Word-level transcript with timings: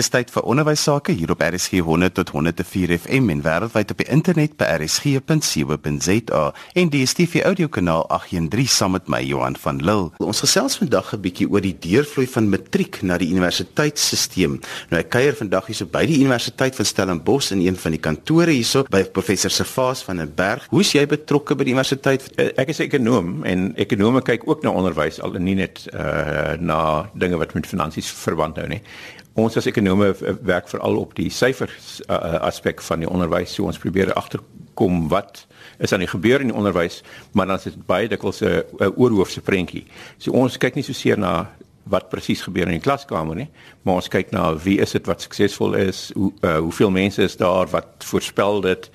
Dis 0.00 0.08
tyd 0.08 0.30
vir 0.32 0.46
onderwys 0.48 0.80
sake 0.86 1.12
hier 1.12 1.28
op 1.34 1.42
RSG 1.44 1.82
100 1.84 2.14
tot 2.16 2.30
104 2.32 2.94
FM 3.02 3.26
en 3.34 3.42
wêreldwyd 3.44 3.90
op 3.92 3.98
die 4.00 4.06
internet 4.08 4.54
by 4.56 4.64
rsg.co.za 4.78 6.44
en 6.80 6.88
die 6.94 7.02
DStv 7.02 7.42
audiokanaal 7.44 8.06
813 8.08 8.70
saam 8.72 8.94
met 8.96 9.10
my 9.12 9.20
Johan 9.20 9.58
van 9.60 9.82
Lille. 9.84 10.08
Ons 10.24 10.40
gesels 10.40 10.78
vandag 10.80 11.12
'n 11.12 11.20
bietjie 11.20 11.50
oor 11.50 11.60
die 11.60 11.76
deurvloei 11.76 12.24
van 12.32 12.48
matriek 12.48 13.02
na 13.02 13.18
die 13.18 13.28
universiteitstelsel. 13.28 14.56
Nou 14.88 15.00
ek 15.02 15.10
kuier 15.10 15.36
vandag 15.36 15.66
hierso 15.66 15.84
by 15.84 16.06
die 16.06 16.16
Universiteit 16.16 16.74
van 16.76 16.84
Stellenbosch 16.86 17.52
in 17.52 17.60
een 17.60 17.76
van 17.76 17.90
die 17.90 18.00
kantore 18.00 18.56
hierso 18.56 18.84
by 18.88 19.04
professor 19.04 19.50
Servaas 19.50 20.02
van 20.02 20.16
den 20.16 20.32
Berg. 20.34 20.66
Hoe 20.70 20.80
is 20.80 20.92
jy 20.92 21.06
betrokke 21.06 21.54
by 21.54 21.64
die 21.64 21.74
universiteit? 21.74 22.24
Eh, 22.38 22.56
ek 22.56 22.68
is 22.68 22.80
'n 22.80 22.88
ekonom 22.88 23.44
en 23.44 23.76
ekonome 23.76 24.22
kyk 24.22 24.48
ook 24.48 24.62
na 24.62 24.70
onderwys 24.70 25.20
al 25.20 25.32
nie 25.32 25.54
net 25.54 25.88
uh 25.92 26.56
na 26.58 27.10
dinge 27.14 27.36
wat 27.36 27.54
met 27.54 27.66
finansies 27.66 28.08
verband 28.08 28.56
hou 28.56 28.66
nie 28.66 28.80
ons 29.38 29.56
as 29.56 29.66
ekonome 29.66 30.14
werk 30.42 30.68
veral 30.68 30.96
op 31.00 31.14
die 31.14 31.30
syfers 31.30 32.00
uh, 32.08 32.40
aspek 32.46 32.82
van 32.82 33.04
die 33.04 33.08
onderwys. 33.10 33.54
So 33.54 33.68
ons 33.70 33.78
probeer 33.78 34.12
agterkom 34.14 35.08
wat 35.08 35.46
is 35.78 35.92
aan 35.92 36.04
die 36.04 36.10
gebeur 36.10 36.40
in 36.40 36.50
die 36.50 36.56
onderwys, 36.56 37.00
maar 37.32 37.46
dan 37.46 37.60
is 37.60 37.68
dit 37.70 37.86
baie 37.86 38.08
dikwels 38.08 38.42
'n 38.42 38.64
oorhoofse 38.96 39.40
prentjie. 39.40 39.86
So 40.18 40.32
ons 40.32 40.58
kyk 40.58 40.74
nie 40.74 40.84
so 40.84 40.92
seer 40.92 41.18
na 41.18 41.50
wat 41.88 42.08
presies 42.08 42.42
gebeur 42.44 42.68
in 42.68 42.76
die 42.76 42.84
klaskamer 42.84 43.36
nie, 43.36 43.48
maar 43.82 44.00
ons 44.00 44.10
kyk 44.12 44.32
na 44.34 44.50
wie 44.64 44.78
is 44.82 44.92
dit 44.92 45.06
wat 45.08 45.24
suksesvol 45.24 45.74
is, 45.80 46.02
hoe 46.14 46.30
uh, 46.44 46.56
hoeveel 46.58 46.90
mense 46.94 47.22
is 47.22 47.36
daar 47.40 47.70
wat 47.72 48.04
voorspel 48.04 48.60
dit 48.60 48.90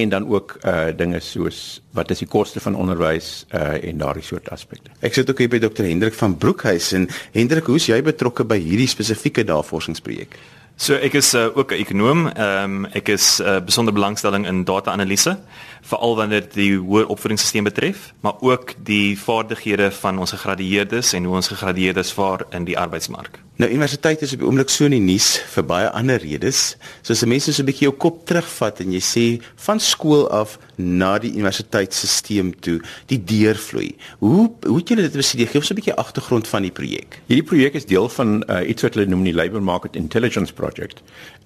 en 0.00 0.08
dan 0.08 0.28
ook 0.28 0.56
uh 0.64 0.88
dinge 0.96 1.20
soos 1.20 1.80
wat 1.96 2.10
is 2.10 2.22
die 2.22 2.28
koste 2.30 2.60
van 2.60 2.74
onderwys 2.74 3.46
uh 3.54 3.76
en 3.84 3.98
daardie 3.98 4.24
soort 4.24 4.48
aspekte. 4.50 4.90
Ek 5.00 5.14
sit 5.14 5.30
ook 5.30 5.38
hier 5.38 5.52
by 5.52 5.60
Dr 5.62 5.84
Hendrik 5.84 6.14
van 6.14 6.36
Broekhuis 6.38 6.92
en 6.96 7.08
Hendrik, 7.32 7.68
hoe's 7.68 7.90
jy 7.90 8.00
betrokke 8.02 8.44
by 8.44 8.58
hierdie 8.58 8.88
spesifieke 8.88 9.44
navorsingsprojek? 9.44 10.38
So 10.80 10.96
ek 10.96 11.12
is 11.18 11.34
uh, 11.36 11.52
ook 11.52 11.72
'n 11.72 11.80
ekonom. 11.84 12.26
Ehm 12.26 12.64
um, 12.64 12.84
ek 12.96 13.08
is 13.08 13.40
uh, 13.40 13.60
besonder 13.60 13.92
belangstelling 13.92 14.46
in 14.46 14.64
data-analise, 14.64 15.36
veral 15.82 16.16
wanneer 16.16 16.40
dit 16.40 16.54
die 16.54 16.76
hoër 16.78 17.06
opvoedingsstelsel 17.06 17.62
betref, 17.62 18.14
maar 18.20 18.40
ook 18.40 18.74
die 18.78 19.18
vaardighede 19.18 19.90
van 19.90 20.18
ons 20.18 20.30
gegradueerdes 20.30 21.12
en 21.12 21.24
hoe 21.24 21.34
ons 21.34 21.48
gegradueerdes 21.48 22.12
vaar 22.12 22.46
in 22.50 22.64
die 22.64 22.78
arbeidsmark. 22.78 23.40
Nou 23.60 23.68
universiteit 23.68 24.22
is 24.24 24.32
op 24.32 24.40
die 24.40 24.46
oomblik 24.48 24.70
so 24.72 24.86
in 24.88 24.94
die 24.94 25.02
nuus 25.04 25.34
vir 25.52 25.64
baie 25.68 25.88
ander 25.92 26.22
redes. 26.22 26.78
So 27.02 27.12
as 27.12 27.24
mense 27.28 27.52
so 27.52 27.60
'n 27.60 27.68
bietjie 27.68 27.88
jou 27.88 27.92
kop 27.92 28.22
terugvat 28.24 28.80
en 28.80 28.92
jy 28.92 29.00
sê 29.04 29.24
van 29.66 29.80
skool 29.80 30.30
af 30.30 30.58
na 30.76 31.18
die 31.18 31.32
universiteitstelsel 31.32 32.54
toe, 32.60 32.80
die 33.06 33.18
deurvloei. 33.18 33.96
Hoe 34.20 34.50
hoe 34.64 34.78
het 34.78 34.88
julle 34.88 35.02
dit 35.02 35.12
bestudeer? 35.12 35.48
Gee 35.48 35.60
ons 35.60 35.70
'n 35.70 35.74
bietjie 35.74 35.94
agtergrond 35.94 36.48
van 36.48 36.62
die 36.62 36.70
projek. 36.70 37.20
Hierdie 37.26 37.44
projek 37.44 37.74
is 37.74 37.84
deel 37.84 38.08
van 38.08 38.42
uh, 38.48 38.68
iets 38.68 38.82
wat 38.82 38.94
hulle 38.94 39.06
noem 39.06 39.24
die 39.24 39.34
Labour 39.34 39.62
Market 39.62 39.96
Intelligence 39.96 40.52
Project. 40.52 41.02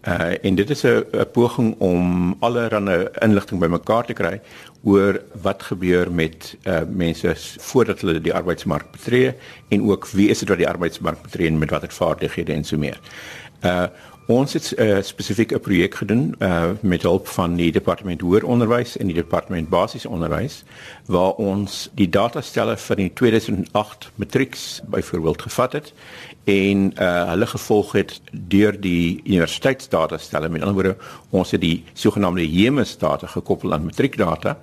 Uh 0.06 0.34
en 0.42 0.54
dit 0.54 0.70
is 0.70 0.84
'n 0.84 1.04
poging 1.32 1.74
om 1.80 2.36
allerlei 2.40 3.08
inligting 3.22 3.60
bymekaar 3.60 4.06
te 4.06 4.12
kry 4.12 4.40
oor 4.84 5.20
wat 5.42 5.62
gebeur 5.62 6.10
met 6.12 6.56
uh 6.68 6.82
mense 6.88 7.32
voordat 7.64 8.00
hulle 8.04 8.20
die 8.20 8.34
arbeidsmark 8.34 8.90
betree 8.92 9.32
en 9.72 9.86
ook 9.88 10.06
wie 10.12 10.28
is 10.28 10.42
dit 10.44 10.48
wat 10.48 10.60
die 10.60 10.68
arbeidsmark 10.68 11.22
betree 11.22 11.48
en 11.48 11.58
met 11.58 11.72
watter 11.72 11.92
vaardighede 11.92 12.52
en 12.52 12.64
so 12.64 12.78
meer. 12.78 13.00
Uh 13.64 13.86
ons 14.26 14.52
het 14.52 14.72
uh, 14.78 15.02
spesifiek 15.02 15.52
'n 15.52 15.60
projek 15.60 15.94
gedoen 15.94 16.34
uh 16.38 16.70
met 16.80 17.02
hulp 17.02 17.28
van 17.28 17.56
die 17.56 17.72
departement 17.72 18.20
hoër 18.20 18.44
onderwys 18.44 18.96
en 18.96 19.06
die 19.06 19.14
departement 19.14 19.68
basiese 19.68 20.08
onderwys 20.08 20.64
waar 21.06 21.32
ons 21.32 21.90
die 21.94 22.08
datastelle 22.08 22.76
van 22.76 22.96
die 22.96 23.12
2008 23.12 24.10
matrieks 24.14 24.80
byvoorbeeld 24.86 25.42
gevat 25.42 25.72
het 25.72 25.92
en 26.44 26.92
uh 26.98 27.28
hulle 27.28 27.46
gevolg 27.46 27.92
het 27.92 28.20
deur 28.32 28.80
die 28.80 29.20
universiteitsdatastelle 29.24 30.48
met 30.48 30.62
ander 30.62 30.74
woorde 30.74 30.96
ons 31.30 31.50
het 31.50 31.60
die 31.60 31.84
sogenaamde 31.92 32.52
JEMUS 32.52 32.98
data 32.98 33.26
gekoppel 33.26 33.72
aan 33.72 33.84
matriekdata 33.84 34.56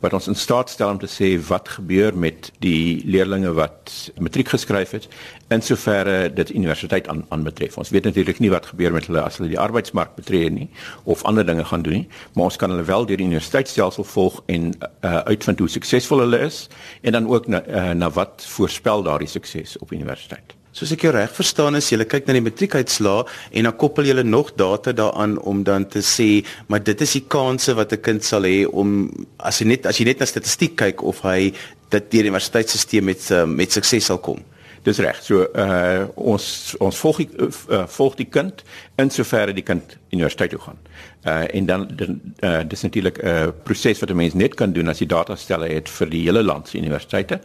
wat 0.00 0.12
ons 0.12 0.26
in 0.26 0.34
staat 0.34 0.70
stel 0.70 0.90
om 0.90 0.98
te 0.98 1.08
sê 1.08 1.46
wat 1.48 1.68
gebeur 1.68 2.16
met 2.16 2.50
die 2.58 3.02
leerders 3.04 3.54
wat 3.56 3.92
matriek 4.20 4.48
geskryf 4.52 4.90
het 4.90 5.08
in 5.48 5.62
soverre 5.62 6.32
dit 6.32 6.50
universiteit 6.54 7.08
aan 7.08 7.24
aan 7.28 7.42
betref. 7.42 7.78
Ons 7.78 7.90
weet 7.90 8.04
natuurlik 8.04 8.38
nie 8.38 8.50
wat 8.50 8.66
gebeur 8.66 8.92
met 8.92 9.05
hulle 9.10 9.22
as 9.22 9.38
hulle 9.38 9.50
die 9.52 9.60
arbeidsmark 9.60 10.16
betree 10.16 10.50
nie 10.50 10.68
of 11.04 11.24
ander 11.24 11.46
dinge 11.46 11.64
gaan 11.64 11.82
doen 11.82 12.00
nie, 12.02 12.08
maar 12.34 12.50
ons 12.50 12.58
kan 12.60 12.70
hulle 12.70 12.86
wel 12.86 13.06
deur 13.06 13.20
die 13.20 13.28
universiteitsstelsel 13.28 14.04
volg 14.04 14.42
en 14.52 14.72
uh, 14.74 15.22
uitvind 15.30 15.62
hoe 15.62 15.68
suksesvol 15.68 16.24
hulle 16.26 16.44
is 16.46 16.66
en 17.02 17.16
dan 17.18 17.28
ook 17.30 17.48
na, 17.48 17.62
uh, 17.66 17.90
na 17.96 18.10
wat 18.10 18.44
voorspel 18.56 19.02
daardie 19.06 19.30
sukses 19.30 19.78
op 19.78 19.92
universiteit. 19.92 20.56
Soos 20.76 20.90
ek 20.92 21.06
jou 21.06 21.12
reg 21.14 21.30
verstaan 21.32 21.78
is, 21.78 21.86
jy 21.88 22.04
kyk 22.04 22.26
na 22.28 22.34
die 22.36 22.44
matriekuitslae 22.44 23.22
en 23.56 23.68
dan 23.68 23.76
koppel 23.80 24.10
jy 24.10 24.24
nog 24.26 24.50
data 24.60 24.92
daaraan 24.92 25.38
om 25.40 25.62
dan 25.64 25.86
te 25.88 26.02
sê, 26.04 26.44
maar 26.68 26.82
dit 26.84 27.00
is 27.00 27.14
die 27.16 27.24
kanse 27.32 27.72
wat 27.78 27.92
'n 27.92 28.02
kind 28.02 28.24
sal 28.24 28.44
hê 28.44 28.66
om 28.68 29.08
as 29.38 29.60
jy 29.60 29.66
net 29.72 29.86
as 29.86 29.96
jy 29.96 30.04
net 30.04 30.20
na 30.20 30.26
statistiek 30.26 30.76
kyk 30.76 31.02
of 31.02 31.22
hy 31.24 31.54
dat 31.88 32.10
die 32.10 32.20
universiteitstelsel 32.20 33.02
met 33.02 33.24
met 33.46 33.72
sukses 33.72 34.04
sal 34.04 34.18
kom. 34.18 34.44
Dis 34.86 34.98
reg. 35.02 35.18
So 35.22 35.42
uh 35.58 36.06
ons 36.14 36.74
ons 36.78 36.98
volg 37.02 37.16
die 37.24 37.28
uh, 37.42 37.80
volg 37.90 38.14
die 38.20 38.28
kind 38.30 38.62
in 39.02 39.10
soverre 39.10 39.54
die 39.54 39.64
kind 39.66 39.96
universiteit 40.14 40.52
toe 40.54 40.60
gaan. 40.62 40.78
Uh 41.26 41.42
en 41.58 41.66
dan 41.66 41.88
dan 41.98 42.20
uh, 42.46 42.60
dis 42.70 42.84
natuurlik 42.86 43.18
'n 43.18 43.26
uh, 43.26 43.48
proses 43.66 43.98
wat 43.98 44.10
'n 44.10 44.16
mens 44.16 44.34
net 44.34 44.54
kan 44.54 44.72
doen 44.72 44.88
as 44.88 45.02
jy 45.02 45.06
data 45.06 45.34
stelle 45.34 45.66
het 45.68 45.88
vir 45.88 46.10
die 46.10 46.22
hele 46.22 46.42
land 46.42 46.68
se 46.68 46.78
universiteite 46.78 47.40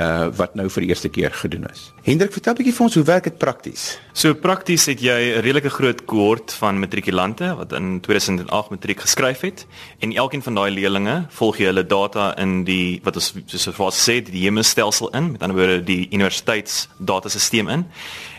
uh 0.00 0.28
wat 0.36 0.54
nou 0.54 0.68
vir 0.70 0.82
die 0.82 0.88
eerste 0.88 1.08
keer 1.08 1.30
gedoen 1.30 1.66
is. 1.70 1.92
Hendrik, 2.02 2.32
vertel 2.32 2.52
'n 2.52 2.56
bietjie 2.56 2.74
vir 2.74 2.84
ons 2.84 2.94
hoe 2.94 3.04
werk 3.04 3.24
dit 3.24 3.38
prakties? 3.38 3.98
So 4.12 4.34
prakties 4.34 4.86
het 4.86 5.00
jy 5.00 5.36
'n 5.36 5.40
redelike 5.40 5.70
groot 5.70 6.04
kohort 6.04 6.52
van 6.52 6.78
matrikulante 6.78 7.54
wat 7.56 7.72
in 7.72 8.00
2008 8.00 8.70
matriek 8.70 9.00
geskryf 9.00 9.40
het 9.40 9.66
en 10.00 10.12
elkeen 10.12 10.42
van 10.42 10.54
daai 10.54 10.70
leerders 10.70 11.26
volg 11.28 11.58
jy 11.58 11.66
hulle 11.66 11.86
data 11.86 12.34
in 12.38 12.64
die 12.64 13.00
wat 13.04 13.16
ons 13.16 13.34
soos 13.46 13.76
wat 13.76 13.94
sê 13.94 14.22
die 14.22 14.42
JEMUS 14.42 14.68
stelsel 14.68 15.08
in, 15.10 15.32
met 15.32 15.42
ander 15.42 15.56
woorde 15.56 15.84
die 15.84 16.08
universiteitsdatasisteem 16.10 17.68
in 17.68 17.86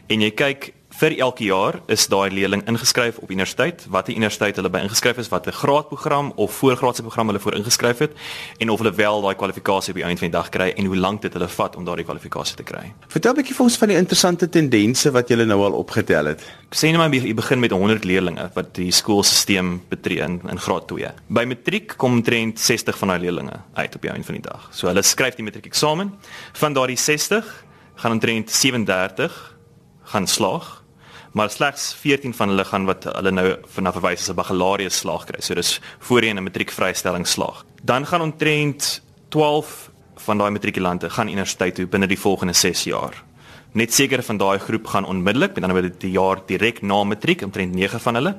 en 0.07 0.21
jy 0.21 0.31
kyk 0.31 0.73
vir 0.99 1.15
elke 1.17 1.45
jaar 1.47 1.79
is 1.91 2.05
daai 2.11 2.29
leerling 2.33 2.61
ingeskryf 2.69 3.17
op 3.23 3.31
universiteit, 3.31 3.85
watter 3.89 4.13
universiteit 4.13 4.57
hulle 4.59 4.69
by 4.73 4.83
ingeskryf 4.85 5.17
is, 5.23 5.29
watter 5.31 5.55
graadprogram 5.55 6.31
of 6.35 6.53
voorgraadse 6.59 7.01
program 7.05 7.31
hulle 7.31 7.41
voor 7.41 7.57
ingeskryf 7.57 8.03
het 8.05 8.13
en 8.61 8.69
of 8.69 8.81
hulle 8.83 8.93
wel 8.97 9.21
daai 9.25 9.33
kwalifikasie 9.39 9.93
op 9.93 9.99
die 9.99 10.05
einde 10.05 10.21
van 10.21 10.29
die 10.29 10.37
dag 10.37 10.51
kry 10.53 10.69
en 10.77 10.89
hoe 10.91 10.99
lank 10.99 11.23
dit 11.25 11.33
hulle 11.33 11.49
vat 11.55 11.77
om 11.79 11.87
daardie 11.87 12.05
kwalifikasie 12.05 12.57
te 12.59 12.65
kry. 12.67 12.83
Vertel 13.07 13.33
'n 13.33 13.35
bietjie 13.41 13.55
vir 13.55 13.65
ons 13.65 13.77
van 13.77 13.87
die 13.87 13.97
interessante 13.97 14.49
tendense 14.49 15.11
wat 15.11 15.29
julle 15.29 15.45
nou 15.45 15.63
al 15.63 15.73
opgetel 15.73 16.25
het. 16.25 16.41
Ek 16.69 16.77
sê 16.77 16.91
net 16.91 16.97
maar 16.97 17.09
jy 17.09 17.33
begin 17.33 17.59
met 17.59 17.71
100 17.71 18.03
leerders 18.03 18.53
wat 18.53 18.73
die 18.75 18.91
skoolstelsel 18.91 19.79
betree 19.89 20.21
in, 20.21 20.41
in 20.49 20.59
graad 20.59 20.87
2. 20.87 21.11
By 21.27 21.45
matriek 21.45 21.97
kom 21.97 22.13
omtrent 22.13 22.59
60 22.59 22.97
van 22.97 23.07
daai 23.07 23.19
leerders 23.19 23.59
uit 23.73 23.95
op 23.95 24.01
die 24.01 24.11
einde 24.11 24.25
van 24.25 24.35
die 24.35 24.49
dag. 24.49 24.69
So 24.71 24.87
hulle 24.87 25.01
skryf 25.01 25.35
die 25.35 25.43
matriek 25.43 25.65
eksamen. 25.65 26.13
Van 26.53 26.73
daardie 26.73 26.97
60 26.97 27.65
gaan 27.95 28.11
omtrent 28.11 28.51
37 28.51 29.55
gaan 30.03 30.27
slaag 30.27 30.82
maar 31.33 31.49
slegs 31.49 31.93
14 31.99 32.33
van 32.33 32.49
hulle 32.49 32.65
gaan 32.65 32.85
wat 32.85 33.03
hulle 33.09 33.31
nou 33.31 33.47
vanaf 33.75 33.97
verwys 33.97 34.21
as 34.21 34.29
'n 34.29 34.35
baccalaureus 34.35 34.97
slaag 34.97 35.25
kry. 35.25 35.41
So 35.41 35.53
dis 35.53 35.79
voorheen 35.99 36.37
'n 36.37 36.43
matriekvrystelling 36.43 37.27
slaag. 37.27 37.65
Dan 37.81 38.05
gaan 38.05 38.21
omtrent 38.21 39.01
12 39.29 39.91
van 40.15 40.37
daai 40.37 40.51
matrikulante 40.51 41.09
gaan 41.09 41.27
universiteit 41.27 41.75
toe 41.75 41.87
binne 41.87 42.07
die 42.07 42.19
volgende 42.19 42.53
6 42.53 42.83
jaar. 42.83 43.23
Net 43.71 43.93
sekere 43.93 44.21
van 44.21 44.37
daai 44.37 44.59
groep 44.59 44.87
gaan 44.87 45.05
onmiddellik, 45.05 45.55
met 45.55 45.63
ander 45.63 45.81
woorde 45.81 45.97
die 45.97 46.11
jaar 46.11 46.41
direk 46.45 46.81
na 46.81 47.03
matriek, 47.03 47.41
omtrent 47.41 47.73
9 47.73 47.99
van 47.99 48.13
hulle. 48.13 48.37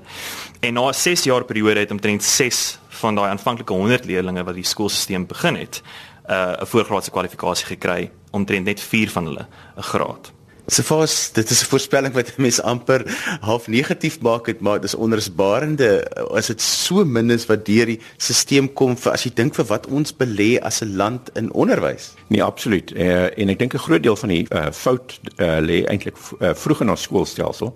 En 0.61 0.75
na 0.75 0.88
'n 0.88 0.94
6 0.94 1.25
jaar 1.25 1.44
periode 1.44 1.81
het 1.81 1.91
omtrent 1.91 2.22
6 2.22 2.78
van 2.88 3.15
daai 3.15 3.31
aanvanklike 3.31 3.72
100 3.72 4.05
leerders 4.05 4.43
wat 4.43 4.55
die 4.55 4.65
skoolstelsel 4.65 5.26
begin 5.26 5.56
het, 5.56 5.82
uh, 6.31 6.53
'n 6.61 6.66
voorgraadse 6.66 7.11
kwalifikasie 7.11 7.66
gekry, 7.66 8.11
omtrent 8.31 8.65
net 8.65 8.81
4 8.81 9.11
van 9.11 9.25
hulle 9.25 9.47
'n 9.76 9.82
graad. 9.82 10.32
Sefas, 10.66 11.32
dit 11.32 11.50
is 11.50 11.60
'n 11.62 11.69
voorspelling 11.69 12.14
wat 12.14 12.26
mense 12.36 12.62
amper 12.62 13.02
half 13.41 13.66
negatief 13.66 14.20
maak 14.20 14.47
het, 14.47 14.60
maar 14.60 14.80
dis 14.80 14.94
onrusbarende 14.94 16.11
as 16.31 16.46
dit 16.46 16.62
so 16.62 17.05
min 17.05 17.31
is 17.31 17.46
wat 17.46 17.66
deur 17.66 17.87
die 17.87 18.00
stelsel 18.16 18.72
kom 18.72 18.96
vir 18.96 19.12
as 19.12 19.25
jy 19.25 19.31
dink 19.34 19.55
vir 19.55 19.64
wat 19.64 19.87
ons 19.87 20.16
belê 20.16 20.58
as 20.61 20.81
'n 20.81 20.96
land 20.96 21.31
in 21.34 21.52
onderwys. 21.52 22.14
Nee, 22.28 22.43
absoluut. 22.43 22.93
Uh, 22.96 23.38
en 23.38 23.49
ek 23.49 23.58
dink 23.58 23.75
'n 23.75 23.78
groot 23.78 24.02
deel 24.02 24.16
van 24.16 24.28
die 24.28 24.46
uh, 24.50 24.70
fout 24.72 25.20
uh, 25.37 25.61
lê 25.61 25.84
eintlik 25.84 26.16
uh, 26.40 26.55
vroeg 26.55 26.81
in 26.81 26.90
ons 26.90 27.02
skoolstelsel. 27.02 27.75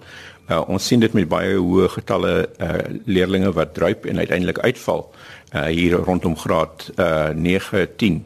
Uh, 0.49 0.69
ons 0.69 0.87
sien 0.87 1.01
dit 1.01 1.13
met 1.13 1.29
baie 1.29 1.57
hoë 1.57 1.89
getalle 1.89 2.49
uh, 2.59 2.73
leerders 3.05 3.55
wat 3.55 3.75
druip 3.75 4.07
en 4.07 4.19
uiteindelik 4.19 4.59
uitval 4.59 5.11
uh, 5.53 5.65
hier 5.65 5.93
rondom 5.93 6.37
graad 6.37 6.91
uh, 6.97 7.29
9, 7.35 7.87
10 7.97 8.25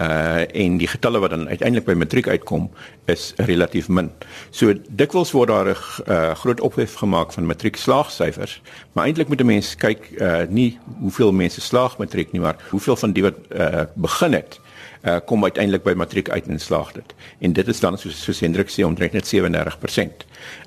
uh 0.00 0.44
en 0.64 0.76
die 0.76 0.88
getalle 0.88 1.18
wat 1.18 1.30
dan 1.30 1.48
uiteindelik 1.48 1.86
by 1.86 1.94
matriek 1.96 2.28
uitkom 2.28 2.68
is 3.06 3.32
relatief 3.36 3.88
min. 3.88 4.10
So 4.50 4.74
dikwels 4.88 5.32
word 5.32 5.48
daar 5.48 5.68
'n 5.72 5.76
uh, 6.10 6.34
groot 6.34 6.60
ophef 6.60 6.94
gemaak 6.94 7.32
van 7.32 7.46
matriek 7.46 7.76
slaagsyfers, 7.76 8.60
maar 8.92 9.06
eintlik 9.06 9.28
moet 9.28 9.40
'n 9.40 9.46
mens 9.46 9.74
kyk 9.76 10.10
uh 10.20 10.44
nie 10.48 10.78
hoeveel 11.00 11.32
mense 11.32 11.60
slaag 11.60 11.98
matriek 11.98 12.32
nie, 12.32 12.40
maar 12.40 12.56
hoeveel 12.70 12.96
van 12.96 13.12
die 13.12 13.22
wat 13.22 13.36
uh 13.50 13.84
begin 13.94 14.32
het 14.32 14.60
uh, 15.06 15.16
kom 15.24 15.44
uiteindelik 15.44 15.82
by 15.82 15.94
matriek 15.96 16.30
uit 16.30 16.46
en 16.46 16.60
slaag 16.60 16.92
dit. 16.92 17.14
En 17.38 17.52
dit 17.52 17.68
is 17.68 17.80
dan 17.80 17.98
soos 17.98 18.22
soos 18.22 18.40
Hendrik 18.40 18.70
sê 18.70 18.84
omtrent 18.84 19.12
net 19.12 19.26
37% 19.34 20.26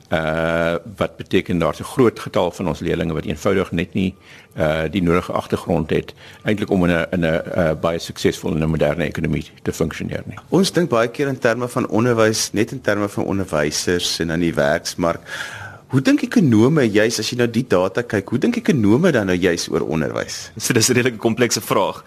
uh 0.09 0.75
wat 0.97 1.17
beteken 1.17 1.59
daar's 1.59 1.79
'n 1.79 1.83
groot 1.83 2.19
getal 2.19 2.51
van 2.51 2.67
ons 2.67 2.79
leerders 2.79 3.11
wat 3.11 3.25
eenvoudig 3.25 3.71
net 3.71 3.93
nie 3.93 4.15
uh 4.57 4.89
die 4.89 5.01
nodige 5.01 5.31
agtergrond 5.31 5.89
het 5.89 6.13
eintlik 6.43 6.69
om 6.69 6.85
in 6.85 6.91
'n 6.91 7.05
in 7.11 7.19
'n 7.19 7.41
uh, 7.57 7.73
baie 7.81 7.99
suksesvolle 7.99 8.59
en 8.59 8.69
moderne 8.69 9.03
ekonomie 9.03 9.51
te 9.61 9.73
funksioneer 9.73 10.23
nie. 10.25 10.37
Ons 10.49 10.71
dink 10.71 10.89
baie 10.89 11.07
keer 11.07 11.27
in 11.27 11.39
terme 11.39 11.67
van 11.67 11.87
onderwys, 11.87 12.51
net 12.51 12.71
in 12.71 12.81
terme 12.81 13.09
van 13.09 13.23
onderwysers 13.23 14.19
en 14.19 14.31
aan 14.31 14.39
die 14.39 14.53
werksmark. 14.53 15.21
Hoe 15.87 16.01
dink 16.01 16.21
ekonome 16.21 16.89
juis 16.89 17.19
as 17.19 17.29
jy 17.29 17.37
nou 17.37 17.49
die 17.49 17.65
data 17.67 18.01
kyk, 18.01 18.29
hoe 18.29 18.39
dink 18.39 18.55
ekonome 18.55 19.11
dan 19.11 19.25
nou 19.25 19.37
juis 19.37 19.69
oor 19.69 19.81
onderwys? 19.81 20.51
So 20.57 20.73
dis 20.73 20.89
'n 20.89 20.93
redelike 20.93 21.17
komplekse 21.17 21.61
vraag. 21.61 22.03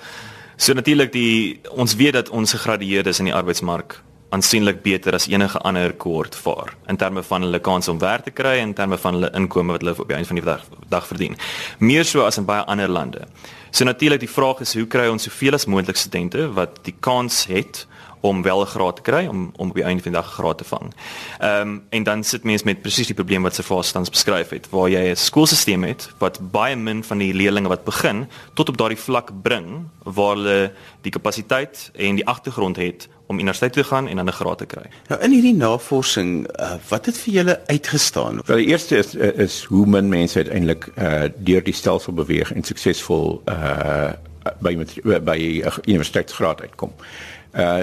So 0.63 0.77
natuurlik 0.79 1.11
die 1.11 1.59
ons 1.75 1.97
weet 1.99 2.15
dat 2.15 2.29
ons 2.31 2.53
gegradueerdes 2.55 3.19
in 3.19 3.27
die 3.27 3.35
arbeidsmark 3.35 3.97
aansienlik 4.31 4.79
beter 4.85 5.17
as 5.19 5.25
enige 5.27 5.59
ander 5.67 5.91
kohort 6.05 6.37
vaar 6.39 6.71
in 6.87 6.97
terme 7.01 7.25
van 7.27 7.43
hulle 7.43 7.59
kans 7.59 7.91
om 7.91 7.99
werk 7.99 8.29
te 8.29 8.31
kry 8.31 8.53
en 8.61 8.71
in 8.71 8.75
terme 8.79 8.99
van 9.03 9.19
hulle 9.19 9.31
inkomste 9.35 9.73
wat 9.75 9.83
hulle 9.83 9.95
op 10.05 10.13
die 10.13 10.17
einde 10.17 10.29
van 10.31 10.39
die 10.39 10.45
dag, 10.47 10.63
dag 10.93 11.09
verdien. 11.09 11.35
Meer 11.83 12.07
so 12.07 12.23
as 12.23 12.39
in 12.39 12.47
baie 12.47 12.63
ander 12.71 12.89
lande. 12.89 13.27
So 13.73 13.85
natuurlik 13.85 14.23
die 14.23 14.31
vraag 14.31 14.63
is 14.63 14.77
hoe 14.79 14.87
kry 14.87 15.09
ons 15.11 15.27
soveel 15.27 15.59
as 15.59 15.67
moontlik 15.67 15.99
studente 15.99 16.47
wat 16.55 16.79
die 16.87 16.95
kans 17.01 17.43
het 17.51 17.83
om 18.23 18.43
wel 18.43 18.61
'n 18.61 18.67
graad 18.67 18.97
te 18.97 19.03
kry 19.03 19.27
om 19.27 19.53
om 19.57 19.69
op 19.69 19.75
die 19.75 19.85
einde 19.85 20.03
van 20.03 20.13
die 20.13 20.21
dag 20.21 20.31
'n 20.31 20.43
graad 20.43 20.59
te 20.59 20.65
vang. 20.65 20.95
Ehm 21.39 21.61
um, 21.61 21.83
en 21.89 22.03
dan 22.03 22.25
sit 22.25 22.45
mense 22.45 22.65
met 22.65 22.83
presies 22.83 23.07
die 23.07 23.15
probleem 23.15 23.43
wat 23.43 23.55
Sefas 23.55 23.93
tans 23.93 24.11
beskryf 24.11 24.49
het 24.49 24.71
waar 24.71 24.89
jy 24.89 25.11
'n 25.11 25.17
skoolstelsel 25.17 25.83
het 25.83 26.11
wat 26.19 26.51
baie 26.51 26.77
min 26.77 27.05
van 27.05 27.19
die 27.19 27.35
leerders 27.35 27.67
wat 27.67 27.85
begin 27.85 28.29
tot 28.55 28.69
op 28.69 28.77
daardie 28.77 28.99
vlak 28.99 29.31
bring 29.43 29.87
waar 30.03 30.37
hulle 30.37 30.73
die 31.01 31.11
kapasiteit 31.11 31.91
en 31.95 32.15
die 32.15 32.27
agtergrond 32.27 32.77
het 32.77 33.09
om 33.27 33.39
universiteit 33.39 33.73
toe 33.73 33.83
te 33.83 33.89
gaan 33.89 34.09
en 34.09 34.17
dan 34.17 34.27
'n 34.27 34.33
graad 34.33 34.59
te 34.59 34.67
kry. 34.67 34.87
Nou 35.09 35.21
in 35.21 35.31
hierdie 35.31 35.55
navorsing, 35.55 36.47
uh, 36.61 36.75
wat 36.89 37.07
het 37.07 37.19
vir 37.19 37.33
julle 37.33 37.61
uitgestaan? 37.67 38.41
Wel 38.45 38.57
die 38.57 38.67
eerste 38.67 38.97
is 38.97 39.15
is 39.15 39.65
hoe 39.65 39.87
min 39.87 40.09
mense 40.09 40.39
uiteindelik 40.39 40.89
uh, 40.97 41.23
deur 41.37 41.65
die 41.65 41.75
stelsel 41.75 42.13
beweeg 42.13 42.53
en 42.53 42.63
suksesvol 42.63 43.43
uh, 43.49 44.13
by 44.59 44.87
by 45.23 45.63
universiteitsgraad 45.85 46.61
uitkom. 46.61 46.93
Uh 46.99 47.32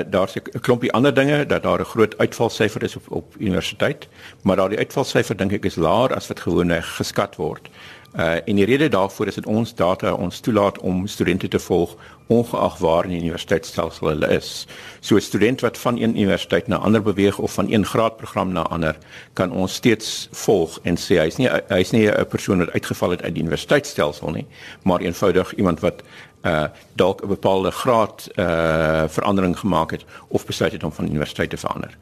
daar's 0.10 0.36
'n 0.36 0.60
klompie 0.60 0.92
ander 0.92 1.14
dinge 1.14 1.46
dat 1.46 1.64
daar 1.64 1.80
'n 1.80 1.92
groot 1.94 2.18
uitvalsyfer 2.18 2.84
is 2.84 2.96
op 2.96 3.12
op 3.12 3.36
universiteit, 3.38 4.08
maar 4.42 4.56
daardie 4.56 4.78
uitvalsyfer 4.78 5.38
dink 5.38 5.52
ek 5.52 5.66
is 5.66 5.76
laer 5.76 6.16
as 6.16 6.28
wat 6.28 6.40
gewoonlik 6.40 6.84
geskat 6.84 7.36
word. 7.36 7.70
Uh 8.18 8.36
en 8.46 8.56
die 8.56 8.66
rede 8.66 8.88
daarvoor 8.88 9.28
is 9.28 9.36
dat 9.36 9.46
ons 9.46 9.76
data 9.76 10.14
ons 10.14 10.40
toelaat 10.40 10.80
om 10.80 11.08
studente 11.08 11.48
te 11.48 11.60
volg 11.60 11.96
ongeag 12.28 12.78
waar 12.78 13.04
in 13.04 13.10
die 13.10 13.20
universiteitsstelsel 13.20 14.08
hulle 14.08 14.28
is. 14.28 14.68
So 15.00 15.16
'n 15.16 15.22
student 15.22 15.62
wat 15.62 15.78
van 15.78 15.98
een 15.98 16.18
universiteit 16.18 16.68
na 16.68 16.78
ander 16.78 17.02
beweeg 17.02 17.38
of 17.38 17.54
van 17.54 17.72
een 17.72 17.86
graadprogram 17.86 18.52
na 18.52 18.62
ander, 18.62 18.98
kan 19.34 19.52
ons 19.52 19.74
steeds 19.74 20.28
volg 20.32 20.80
en 20.84 20.98
sê 20.98 21.18
hy's 21.18 21.38
nie 21.38 21.50
hy's 21.68 21.92
nie 21.92 22.10
'n 22.10 22.28
persoon 22.28 22.58
wat 22.58 22.72
uitgeval 22.72 23.10
het 23.10 23.22
uit 23.22 23.34
die 23.34 23.44
universiteitsstelsel 23.44 24.30
nie, 24.30 24.46
maar 24.84 25.00
eenvoudig 25.00 25.56
iemand 25.56 25.80
wat 25.80 26.04
uh 26.42 26.64
dalk 26.94 27.24
'n 27.24 27.28
bepaalde 27.28 27.72
graad 27.72 28.28
uh 28.36 29.04
verandering 29.08 29.60
gemaak 29.60 29.92
het 29.92 30.06
of 30.28 30.46
besluit 30.46 30.72
het 30.72 30.84
om 30.84 30.92
van 30.92 31.06
universiteit 31.06 31.50
te 31.50 31.58
verander. 31.58 31.98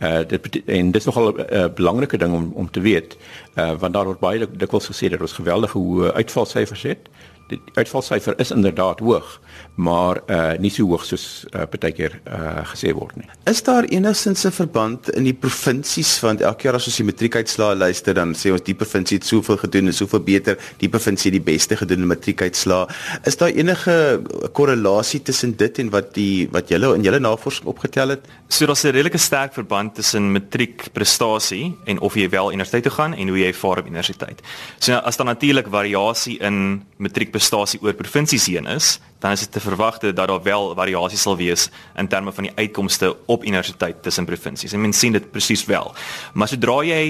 Uh 0.00 0.18
dit 0.26 0.64
en 0.66 0.90
dis 0.90 1.04
nogal 1.04 1.32
'n 1.32 1.46
uh, 1.50 1.64
belangrike 1.74 2.16
ding 2.16 2.34
om 2.34 2.52
om 2.54 2.70
te 2.70 2.80
weet 2.80 3.16
uh 3.54 3.72
want 3.78 3.92
daar 3.92 4.04
word 4.04 4.18
baie 4.18 4.48
dikwels 4.52 4.86
gesê 4.86 5.08
dat 5.08 5.20
ons 5.20 5.32
geweldige 5.32 5.78
hoë 5.78 6.12
uitvalsyfers 6.12 6.82
het 6.82 7.08
die 7.52 7.60
uitvalsyfer 7.76 8.38
is 8.42 8.52
inderdaad 8.54 9.00
hoog, 9.04 9.38
maar 9.74 10.20
uh 10.26 10.52
nie 10.62 10.70
so 10.70 10.86
hoog 10.90 11.04
soos 11.06 11.44
uh, 11.52 11.64
partykeer 11.70 12.18
uh 12.26 12.64
gesê 12.72 12.92
word 12.96 13.16
nie. 13.20 13.28
Is 13.50 13.62
daar 13.62 13.84
enigstens 13.84 14.44
'n 14.46 14.52
verband 14.52 15.10
in 15.16 15.24
die 15.24 15.34
provinsies 15.34 16.20
want 16.20 16.40
elke 16.40 16.68
jaar 16.68 16.76
as 16.76 16.86
ons 16.86 16.96
die 16.96 17.08
matriekuitslae 17.08 17.76
luister 17.76 18.14
dan 18.14 18.34
sê 18.34 18.52
ons 18.52 18.62
die 18.62 18.74
provinsie 18.74 19.18
het 19.18 19.26
soveel 19.26 19.56
gedoen 19.56 19.86
en 19.86 19.94
soveel 19.94 20.20
beter, 20.20 20.58
die 20.78 20.88
provinsie 20.88 21.30
het 21.30 21.38
die 21.38 21.52
beste 21.52 21.76
gedoen 21.76 22.04
in 22.04 22.06
matriekuitslae. 22.06 22.86
Is 23.24 23.36
daar 23.36 23.50
enige 23.50 24.22
korrelasie 24.52 25.22
tussen 25.22 25.56
dit 25.56 25.78
en 25.78 25.90
wat 25.90 26.14
die 26.14 26.48
wat 26.52 26.68
julle 26.68 26.94
in 26.96 27.02
julle 27.02 27.20
navorsing 27.20 27.66
opgetel 27.66 28.16
het? 28.16 28.26
So 28.48 28.66
daar's 28.66 28.84
'n 28.84 28.92
redelike 28.92 29.18
sterk 29.18 29.54
verband 29.54 29.94
tussen 29.94 30.32
matriekprestasie 30.32 31.74
en 31.84 32.00
of 32.00 32.14
jy 32.14 32.28
wel 32.28 32.52
universiteit 32.52 32.82
toe 32.82 32.92
gaan 32.92 33.14
en 33.14 33.28
hoe 33.28 33.38
jy 33.38 33.52
vaar 33.52 33.78
op 33.78 33.86
universiteit. 33.86 34.42
So 34.78 34.92
as 34.92 35.16
daar 35.16 35.26
natuurlik 35.26 35.66
variasie 35.70 36.38
in 36.38 36.82
matriek 36.96 37.30
prestasie 37.42 37.80
oor 37.82 37.96
provinsies 37.98 38.46
heen 38.46 38.68
is, 38.70 39.00
dan 39.22 39.34
is 39.34 39.42
dit 39.44 39.52
te 39.54 39.60
verwagte 39.62 40.12
dat 40.12 40.28
daar 40.28 40.42
wel 40.42 40.72
variasies 40.74 41.22
sal 41.22 41.36
wees 41.38 41.68
in 41.98 42.08
terme 42.10 42.32
van 42.34 42.46
die 42.46 42.52
uitkomste 42.56 43.12
op 43.30 43.44
universiteit 43.44 44.02
tussen 44.02 44.26
provinsies. 44.26 44.72
En 44.74 44.82
mens 44.82 44.98
sien 44.98 45.14
dit 45.14 45.28
presies 45.30 45.64
wel. 45.66 45.92
Maar 46.34 46.50
sodra 46.50 46.78
jy 46.86 47.02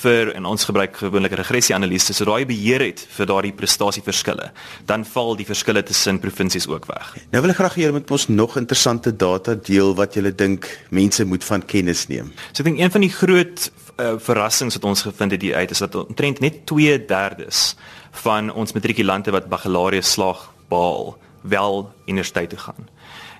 vir 0.00 0.32
en 0.36 0.48
ons 0.48 0.64
gebruik 0.64 0.96
gewoonlik 1.00 1.36
regressie-analise, 1.40 2.16
sodra 2.16 2.38
jy 2.40 2.48
beheer 2.48 2.84
het 2.84 3.04
vir 3.16 3.28
daardie 3.28 3.52
prestasieverskille, 3.56 4.50
dan 4.88 5.04
val 5.08 5.36
die 5.40 5.48
verskille 5.48 5.84
tussen 5.84 6.20
provinsies 6.20 6.68
ook 6.68 6.88
weg. 6.88 7.14
Nou 7.32 7.44
wil 7.44 7.52
ek 7.52 7.60
graag 7.60 7.78
hê 7.78 7.86
julle 7.86 7.98
moet 7.98 8.12
ons 8.16 8.28
nog 8.32 8.58
interessante 8.60 9.12
data 9.12 9.56
deel 9.56 9.96
wat 9.96 10.16
julle 10.16 10.32
dink 10.32 10.68
mense 10.92 11.24
moet 11.28 11.44
van 11.44 11.64
kennis 11.64 12.08
neem. 12.12 12.32
So 12.52 12.64
ek 12.64 12.72
dink 12.72 12.84
een 12.84 12.92
van 12.92 13.04
die 13.04 13.12
groot 13.12 13.68
uh, 13.68 14.14
verrassings 14.20 14.76
wat 14.80 14.88
ons 14.88 15.04
gevind 15.08 15.36
het 15.36 15.44
hier 15.44 15.60
uit 15.60 15.72
is 15.72 15.84
dat 15.84 15.96
omtrent 16.04 16.44
net 16.44 16.64
2/3 16.68 17.74
van 18.22 18.52
ons 18.52 18.72
matrikulante 18.72 19.30
wat 19.34 19.48
baccalaureus 19.48 20.12
slaag 20.12 20.50
behaal 20.68 21.16
wel 21.42 21.92
universiteit 22.06 22.48
toe 22.50 22.58
gaan. 22.58 22.88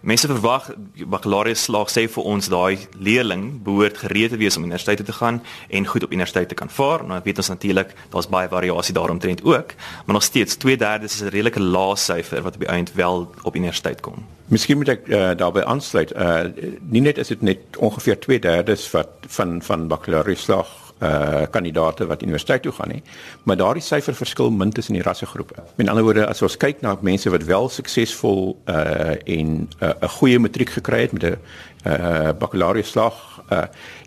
Mense 0.04 0.28
verwag 0.28 0.66
baccalaureus 1.08 1.62
slaag 1.64 1.88
sê 1.88 2.02
vir 2.12 2.26
ons 2.28 2.50
daai 2.52 2.76
leerling 3.00 3.46
behoort 3.64 4.02
gereed 4.02 4.34
te 4.34 4.36
wees 4.36 4.58
om 4.58 4.66
universiteit 4.66 5.00
toe 5.00 5.06
te 5.08 5.16
gaan 5.16 5.38
en 5.68 5.86
goed 5.88 6.04
op 6.04 6.12
universiteit 6.12 6.50
te 6.52 6.58
kan 6.58 6.68
vaar. 6.68 7.06
Nou 7.08 7.20
weet 7.24 7.40
ons 7.40 7.48
natuurlik 7.48 7.94
daar's 8.12 8.28
baie 8.28 8.50
variasie 8.52 8.92
daaromtrent 8.94 9.40
ook, 9.44 9.72
maar 10.04 10.18
nog 10.18 10.26
steeds 10.26 10.58
2/3 10.60 11.08
is 11.08 11.22
'n 11.22 11.32
redelike 11.32 11.60
lae 11.60 11.96
syfer 11.96 12.42
wat 12.42 12.54
op 12.54 12.60
die 12.60 12.68
einde 12.68 12.90
wel 12.94 13.32
op 13.42 13.56
universiteit 13.56 14.00
kom. 14.00 14.26
Miskien 14.46 14.76
moet 14.76 14.88
ek 14.88 15.08
uh, 15.08 15.30
daarbey 15.36 15.64
aansluit. 15.64 16.12
Uh 16.12 16.44
nie 16.80 17.00
net 17.00 17.18
is 17.18 17.28
dit 17.28 17.40
net 17.40 17.58
ongeveer 17.76 18.18
2/3 18.18 18.90
wat 18.92 19.08
van 19.26 19.62
van 19.62 19.88
baccalaureus 19.88 20.42
slaag 20.42 20.83
uh 21.02 21.42
kandidate 21.50 22.06
wat 22.06 22.22
universiteit 22.22 22.62
toe 22.62 22.72
gaan 22.72 22.88
nie. 22.88 23.02
Maar 23.42 23.56
daardie 23.56 23.82
syfer 23.82 24.14
verskil 24.14 24.50
min 24.50 24.70
tussen 24.70 24.94
die 24.94 25.02
rassegroepe. 25.02 25.54
Met 25.76 25.88
ander 25.88 26.04
woorde, 26.04 26.26
as 26.26 26.42
ons 26.42 26.56
kyk 26.56 26.80
na 26.80 26.96
mense 27.00 27.30
wat 27.30 27.44
wel 27.44 27.68
suksesvol 27.68 28.56
uh 28.68 29.16
en 29.24 29.68
'n 29.68 29.68
uh, 29.80 30.08
goeie 30.18 30.38
matriek 30.38 30.70
gekry 30.70 31.00
het 31.00 31.12
met 31.12 31.24
'n 31.24 31.38
uh 31.86 32.32
baccalaureus 32.38 32.90
slag 32.90 33.42
uh 33.50 33.64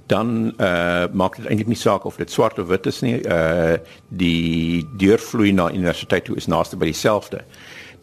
dan 0.07 0.53
uh 0.57 1.05
maak 1.11 1.35
dit 1.35 1.45
eintlik 1.45 1.67
nie 1.67 1.75
saak 1.75 2.05
of 2.05 2.15
dit 2.15 2.31
swart 2.31 2.59
of 2.59 2.67
wit 2.67 2.85
is 2.85 3.01
nie. 3.01 3.21
Uh 3.27 3.75
die 4.07 4.87
deurvloei 4.97 5.51
na 5.51 5.71
universiteit 5.71 6.25
toe 6.25 6.35
is 6.35 6.47
naaste 6.47 6.77
by 6.77 6.85
dieselfde. 6.85 7.43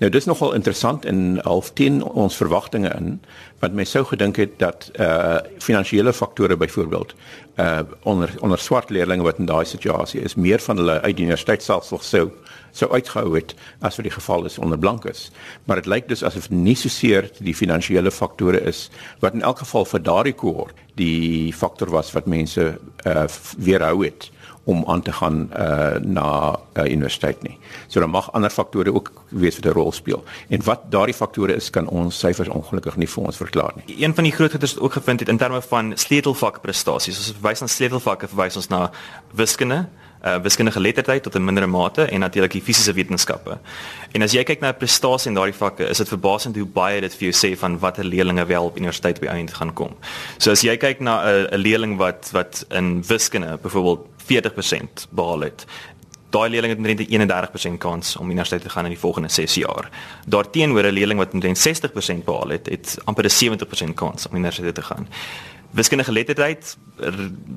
Nou 0.03 0.11
dis 0.11 0.25
nogal 0.27 0.57
interessant 0.57 1.05
en 1.07 1.39
half 1.47 1.71
10 1.79 2.01
ons 2.03 2.37
verwagtinge 2.37 2.91
in 2.99 3.21
wat 3.63 3.77
my 3.79 3.85
sou 3.87 4.03
gedink 4.09 4.41
het 4.43 4.57
dat 4.59 4.89
uh 4.99 5.39
finansiële 5.63 6.13
faktore 6.13 6.57
byvoorbeeld 6.59 7.15
uh 7.63 7.81
onder 8.03 8.35
onder 8.41 8.59
swart 8.59 8.91
leerders 8.91 9.23
wat 9.23 9.39
in 9.39 9.47
daai 9.47 9.65
situasie 9.65 10.21
is 10.21 10.35
meer 10.35 10.59
van 10.59 10.77
hulle 10.77 11.01
uit 11.01 11.17
die 11.17 11.25
universiteit 11.25 11.63
self 11.63 11.87
sou 12.03 12.31
sou 12.73 12.91
uitgehou 12.91 13.37
het 13.37 13.55
as 13.81 13.97
wat 13.97 14.09
die 14.09 14.17
geval 14.17 14.45
is 14.45 14.59
onder 14.59 14.79
blankes. 14.79 15.31
Maar 15.65 15.77
dit 15.77 15.87
lyk 15.87 16.09
dus 16.09 16.25
asof 16.27 16.51
nie 16.51 16.75
so 16.75 16.89
seer 16.89 17.31
die 17.39 17.55
finansiële 17.55 18.11
faktore 18.11 18.61
is 18.61 18.91
wat 19.23 19.35
in 19.35 19.47
elk 19.47 19.63
geval 19.63 19.85
vir 19.85 20.03
daardie 20.03 20.35
kohort 20.35 20.75
die 20.99 21.53
faktor 21.53 21.91
was 21.91 22.11
wat 22.13 22.27
mense 22.27 22.75
uh 23.07 23.27
weerhou 23.59 24.05
het 24.05 24.31
om 24.65 24.85
aan 24.87 25.03
te 25.03 25.13
gaan 25.13 25.51
uh, 25.59 25.97
na 26.01 26.59
uh, 26.73 26.85
universiteit 26.93 27.43
nie. 27.43 27.59
So 27.87 28.01
dan 28.01 28.11
mag 28.11 28.33
ander 28.33 28.51
faktore 28.51 28.95
ook 28.95 29.13
wees 29.29 29.57
wat 29.57 29.67
'n 29.67 29.77
rol 29.77 29.93
speel. 29.93 30.25
En 30.49 30.65
wat 30.65 30.81
daardie 30.89 31.15
faktore 31.15 31.55
is 31.55 31.71
kan 31.71 31.89
ons 31.89 32.19
syfers 32.19 32.49
ongelukkig 32.49 32.97
nie 32.97 33.09
vir 33.09 33.25
ons 33.25 33.37
verklaar 33.37 33.73
nie. 33.75 34.03
Een 34.05 34.15
van 34.15 34.25
die 34.25 34.33
groot 34.33 34.51
goeders 34.51 34.75
wat 34.75 34.83
ook 34.83 34.93
gevind 34.93 35.21
het 35.21 35.29
in 35.29 35.37
terme 35.37 35.63
van 35.63 35.93
sleutelvak 35.95 36.61
prestasies. 36.61 37.19
As 37.19 37.29
ons 37.29 37.39
verwys 37.41 37.61
na 37.61 37.67
sleutelvakke, 37.67 38.29
verwys 38.29 38.57
ons 38.57 38.69
na 38.69 38.91
wiskunde, 39.33 39.87
uh, 40.25 40.37
wiskundige 40.43 40.77
geletterdheid 40.77 41.23
tot 41.23 41.35
'n 41.35 41.45
mindere 41.45 41.67
mate 41.67 42.03
en 42.03 42.21
natuurlik 42.21 42.53
die 42.53 42.63
fisiese 42.63 42.93
wetenskappe. 42.93 43.59
En 44.13 44.23
as 44.23 44.33
jy 44.33 44.43
kyk 44.43 44.61
na 44.61 44.73
prestasie 44.73 45.29
in 45.29 45.35
daardie 45.35 45.55
vakke, 45.55 45.89
is 45.89 45.97
dit 45.97 46.09
verbasend 46.09 46.57
hoe 46.57 46.67
baie 46.67 47.01
dit 47.01 47.15
vir 47.15 47.31
jou 47.31 47.33
sê 47.47 47.59
van 47.59 47.79
watter 47.79 48.05
leerders 48.05 48.47
wel 48.47 48.65
op 48.65 48.77
universiteit 48.77 49.21
by 49.21 49.27
eind 49.27 49.53
gaan 49.53 49.73
kom. 49.73 49.97
So 50.39 50.51
as 50.51 50.63
jy 50.63 50.77
kyk 50.77 51.01
na 51.01 51.23
'n 51.25 51.49
'n 51.53 51.59
leerling 51.61 51.97
wat 51.97 52.31
wat 52.33 52.67
in 52.71 53.03
wiskunde 53.07 53.59
byvoorbeeld 53.63 54.14
40% 54.25 55.09
behaal 55.11 55.41
het 55.41 55.65
daai 56.35 56.51
leerling 56.51 56.73
het 56.73 56.79
omtrent 56.79 57.01
'n 57.01 57.75
31% 57.75 57.79
kans 57.79 58.17
om 58.17 58.27
universiteit 58.27 58.63
te 58.63 58.71
gaan 58.71 58.85
in 58.85 58.91
die 58.91 58.99
volgende 58.99 59.29
6 59.29 59.55
jaar. 59.55 59.91
Daarteenoor 60.27 60.83
'n 60.85 60.93
leerling 60.93 61.19
wat 61.19 61.33
omtrent 61.33 61.59
60% 61.59 62.25
behaal 62.25 62.49
het, 62.49 62.67
het 62.69 62.99
amper 63.05 63.25
'n 63.25 63.31
70% 63.31 63.95
kans 63.95 64.29
om 64.29 64.37
universiteit 64.37 64.75
te 64.75 64.83
gaan 64.83 65.09
wiskundige 65.75 66.11
geletterdheid 66.11 66.77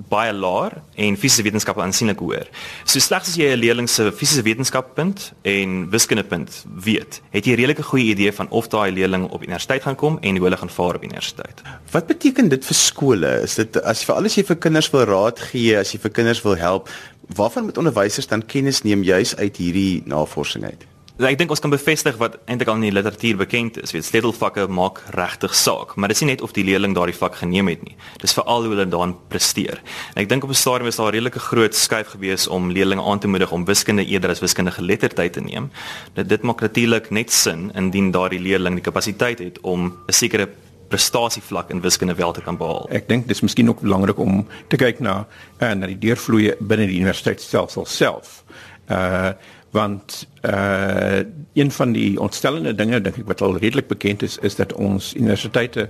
baie 0.10 0.34
laer 0.34 0.80
en 0.96 1.18
fisiese 1.20 1.46
wetenskappe 1.46 1.82
aansienlik 1.84 2.20
hoër. 2.24 2.48
So 2.86 3.00
slegs 3.04 3.30
as 3.30 3.38
jy 3.38 3.52
'n 3.54 3.60
leerling 3.60 3.90
se 3.90 4.12
fisiese 4.12 4.42
wetenskappunt 4.42 5.34
en 5.44 5.90
wiskundepunt 5.90 6.66
weet, 6.84 7.22
het 7.30 7.46
jy 7.46 7.54
'n 7.54 7.60
redelike 7.62 7.84
goeie 7.84 8.16
idee 8.16 8.32
van 8.32 8.50
of 8.50 8.68
daai 8.68 8.92
leerling 8.92 9.30
op 9.30 9.44
universiteit 9.44 9.84
gaan 9.84 9.96
kom 9.96 10.18
en 10.22 10.36
hoe 10.36 10.44
hulle 10.44 10.58
gaan 10.58 10.70
vaar 10.70 10.96
op 10.96 11.04
universiteit. 11.04 11.62
Wat 11.92 12.08
beteken 12.08 12.50
dit 12.50 12.66
vir 12.66 12.76
skole? 12.76 13.42
Is 13.42 13.56
dit 13.56 13.82
as 13.84 14.04
vir 14.04 14.16
alles 14.16 14.36
jy 14.36 14.44
vir 14.44 14.56
kinders 14.56 14.90
wil 14.90 15.06
raad 15.06 15.40
gee, 15.40 15.78
as 15.78 15.92
jy 15.92 16.00
vir 16.00 16.12
kinders 16.12 16.42
wil 16.42 16.56
help, 16.56 16.90
waarvan 17.36 17.64
moet 17.64 17.78
onderwysers 17.78 18.28
dan 18.28 18.46
kennis 18.46 18.82
neem 18.82 19.04
juis 19.04 19.36
uit 19.36 19.58
hierdie 19.58 20.02
navorsing 20.06 20.64
uit? 20.64 20.97
Ja, 21.18 21.32
ek 21.32 21.40
dink 21.40 21.50
ons 21.50 21.62
kan 21.64 21.72
bevestig 21.74 22.20
wat 22.22 22.36
eintlik 22.46 22.70
al 22.70 22.76
in 22.78 22.84
die 22.86 22.94
literatuur 22.94 23.40
bekend 23.40 23.80
is, 23.82 23.90
weet 23.96 24.06
sleutelvakke 24.06 24.68
maak 24.70 25.00
regtig 25.16 25.56
saak, 25.58 25.96
maar 25.98 26.12
dit 26.12 26.20
is 26.20 26.22
nie 26.22 26.36
net 26.36 26.44
of 26.46 26.52
die 26.54 26.62
leerling 26.68 26.94
daardie 26.94 27.16
vak 27.18 27.40
geneem 27.40 27.72
het 27.72 27.82
nie. 27.88 27.96
Dis 28.22 28.36
veral 28.38 28.68
hoe 28.68 28.76
hulle 28.76 28.86
daarin 28.86 29.16
presteer. 29.32 29.82
En 30.14 30.22
ek 30.22 30.30
dink 30.30 30.46
op 30.46 30.54
'n 30.54 30.60
stadium 30.62 30.86
was 30.86 31.02
daar 31.02 31.10
'n 31.10 31.18
redelike 31.18 31.40
groot 31.40 31.74
skuif 31.74 32.14
gewees 32.14 32.48
om 32.48 32.70
leerlinge 32.70 33.02
aan 33.02 33.20
te 33.20 33.28
moedig 33.28 33.52
om 33.52 33.66
wiskunde 33.66 34.06
eerder 34.06 34.30
as 34.30 34.46
wiskundige 34.46 34.78
geletterdheid 34.78 35.34
te 35.34 35.42
neem. 35.42 35.72
Dit 36.14 36.30
dit 36.30 36.42
maak 36.44 36.62
natuurlik 36.62 37.10
net 37.10 37.32
sin 37.32 37.72
indien 37.74 38.12
daardie 38.12 38.40
leerling 38.40 38.76
die 38.76 38.84
kapasiteit 38.84 39.40
het 39.40 39.60
om 39.62 39.98
'n 40.08 40.14
sekere 40.14 40.48
prestasievlak 40.88 41.72
in 41.72 41.82
wiskunde 41.82 42.16
wel 42.16 42.32
te 42.32 42.42
kan 42.42 42.58
behaal. 42.58 42.88
Ek 42.92 43.08
dink 43.08 43.28
dis 43.28 43.42
miskien 43.42 43.70
ook 43.70 43.82
belangrik 43.82 44.20
om 44.20 44.48
te 44.68 44.76
kyk 44.76 45.00
na 45.00 45.28
en 45.58 45.68
eh, 45.68 45.76
na 45.76 45.88
die 45.88 46.00
deurvloeie 46.00 46.56
binne 46.60 46.86
die 46.86 47.00
universiteit 47.00 47.42
self 47.42 47.76
self. 47.88 48.44
Uh 48.88 49.32
want 49.72 50.28
uh 50.46 51.20
een 51.54 51.72
van 51.72 51.92
die 51.92 52.20
ontstellende 52.20 52.76
dinge 52.76 53.02
dink 53.02 53.18
ek 53.18 53.26
wat 53.28 53.42
al 53.42 53.58
redelik 53.58 53.88
bekend 53.88 54.22
is 54.22 54.38
is 54.38 54.56
dat 54.56 54.74
ons 54.74 55.16
universiteite 55.16 55.90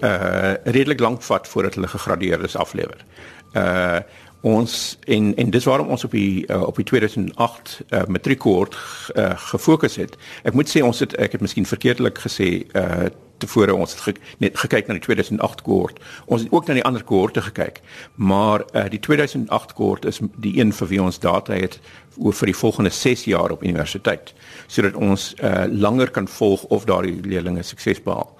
uh 0.00 0.54
redelik 0.64 1.00
lank 1.00 1.22
vat 1.22 1.48
voordat 1.48 1.74
hulle 1.74 1.88
gegradueerdes 1.88 2.56
aflewer. 2.56 3.04
Uh 3.52 3.98
ons 4.40 4.98
en 5.04 5.36
en 5.36 5.50
dis 5.50 5.64
waarom 5.64 5.88
ons 5.88 6.04
op 6.04 6.10
die 6.10 6.46
uh, 6.46 6.62
op 6.62 6.76
die 6.76 6.84
2008 6.84 7.80
uh, 7.88 8.02
matriekkoord 8.06 8.76
uh, 9.14 9.32
gefokus 9.50 9.96
het. 9.96 10.14
Ek 10.42 10.54
moet 10.54 10.70
sê 10.70 10.82
ons 10.86 10.98
het 11.02 11.16
ek 11.18 11.32
het 11.32 11.42
miskien 11.42 11.66
verkeerdelik 11.66 12.18
gesê 12.26 12.62
uh 12.74 13.08
tevore 13.38 13.74
ons 13.74 13.92
het 13.94 14.00
ge, 14.02 14.14
net 14.42 14.58
gekyk 14.58 14.88
na 14.88 14.96
die 14.96 15.04
2008 15.04 15.62
kohort. 15.62 16.00
Ons 16.26 16.42
het 16.42 16.52
ook 16.52 16.66
na 16.66 16.74
die 16.74 16.84
ander 16.84 17.04
kohorte 17.06 17.42
gekyk. 17.42 17.80
Maar 18.14 18.64
uh, 18.72 18.88
die 18.90 18.98
2008 18.98 19.72
kohort 19.78 20.08
is 20.10 20.18
die 20.36 20.56
een 20.58 20.72
vir 20.74 20.90
wie 20.90 21.02
ons 21.02 21.20
data 21.22 21.54
het 21.54 21.78
oor 22.16 22.32
vir 22.32 22.46
die 22.46 22.56
volgende 22.56 22.90
6 22.90 23.24
jaar 23.24 23.50
op 23.50 23.62
universiteit 23.62 24.34
sodat 24.66 24.94
ons 24.94 25.34
uh, 25.42 25.64
langer 25.68 26.10
kan 26.10 26.28
volg 26.28 26.64
of 26.64 26.84
daardie 26.84 27.20
leerders 27.22 27.68
sukses 27.68 28.02
behaal. 28.02 28.36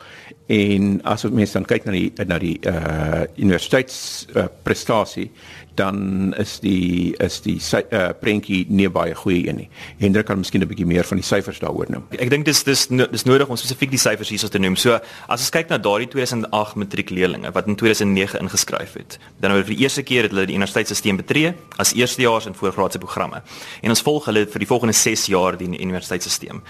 En 0.48 1.00
as 1.04 1.24
ons 1.24 1.34
mens 1.34 1.52
dan 1.52 1.64
kyk 1.68 1.84
na 1.84 1.92
die 1.92 2.12
na 2.24 2.38
die 2.40 2.56
uh 2.64 3.24
universiteitsprestasie, 3.36 5.28
uh, 5.28 5.32
dan 5.78 6.34
is 6.38 6.58
die 6.60 7.14
is 7.22 7.38
die 7.44 7.58
uh, 7.60 8.08
prentjie 8.20 8.64
nie 8.68 8.88
baie 8.90 9.14
goeie 9.14 9.46
een 9.46 9.60
nie. 9.62 9.68
Hendrik 10.00 10.26
kan 10.26 10.40
miskien 10.40 10.62
'n 10.62 10.68
bietjie 10.68 10.86
meer 10.86 11.04
van 11.04 11.20
die 11.20 11.26
syfers 11.26 11.60
daaroor 11.62 11.86
noem. 11.88 12.06
Ek 12.18 12.30
dink 12.30 12.44
dis 12.44 12.62
dis 12.64 12.86
dis 12.88 13.24
nodig 13.24 13.48
om 13.48 13.56
spesifiek 13.56 13.90
die 13.90 14.00
syfers 14.00 14.28
hierso 14.28 14.48
te 14.48 14.58
noem. 14.58 14.76
So 14.76 14.98
as 15.28 15.40
ons 15.40 15.50
kyk 15.50 15.68
na 15.68 15.78
daardie 15.78 16.08
2008 16.08 16.74
matriekleerlinge 16.74 17.52
wat 17.52 17.66
in 17.66 17.76
2009 17.76 18.40
ingeskryf 18.40 18.92
het, 18.94 19.18
dan 19.40 19.52
oor 19.52 19.64
vir 19.64 19.74
die 19.74 19.82
eerste 19.84 20.02
keer 20.02 20.22
het 20.22 20.32
hulle 20.32 20.46
die 20.46 20.56
universiteitstelsel 20.56 21.16
betree 21.16 21.54
as 21.76 21.94
eerstejaars 21.94 22.46
in 22.46 22.54
voorgraadse 22.54 22.98
programme. 22.98 23.42
En 23.80 23.90
ons 23.90 24.02
volg 24.02 24.24
hulle 24.24 24.46
vir 24.46 24.58
die 24.58 24.66
volgende 24.66 24.94
6 24.94 25.26
jaar 25.26 25.56
die 25.56 25.68
universiteitstelsel. 25.68 26.62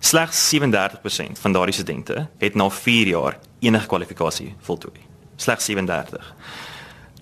Slegs 0.00 0.54
37% 0.54 1.40
van 1.40 1.52
daardie 1.52 1.74
studente 1.74 2.28
het 2.38 2.54
na 2.54 2.70
4 2.70 3.06
jaar 3.06 3.38
enige 3.60 3.86
kwalifikasie 3.86 4.54
voltooi. 4.60 5.00
Slegs 5.36 5.64
37. 5.64 6.34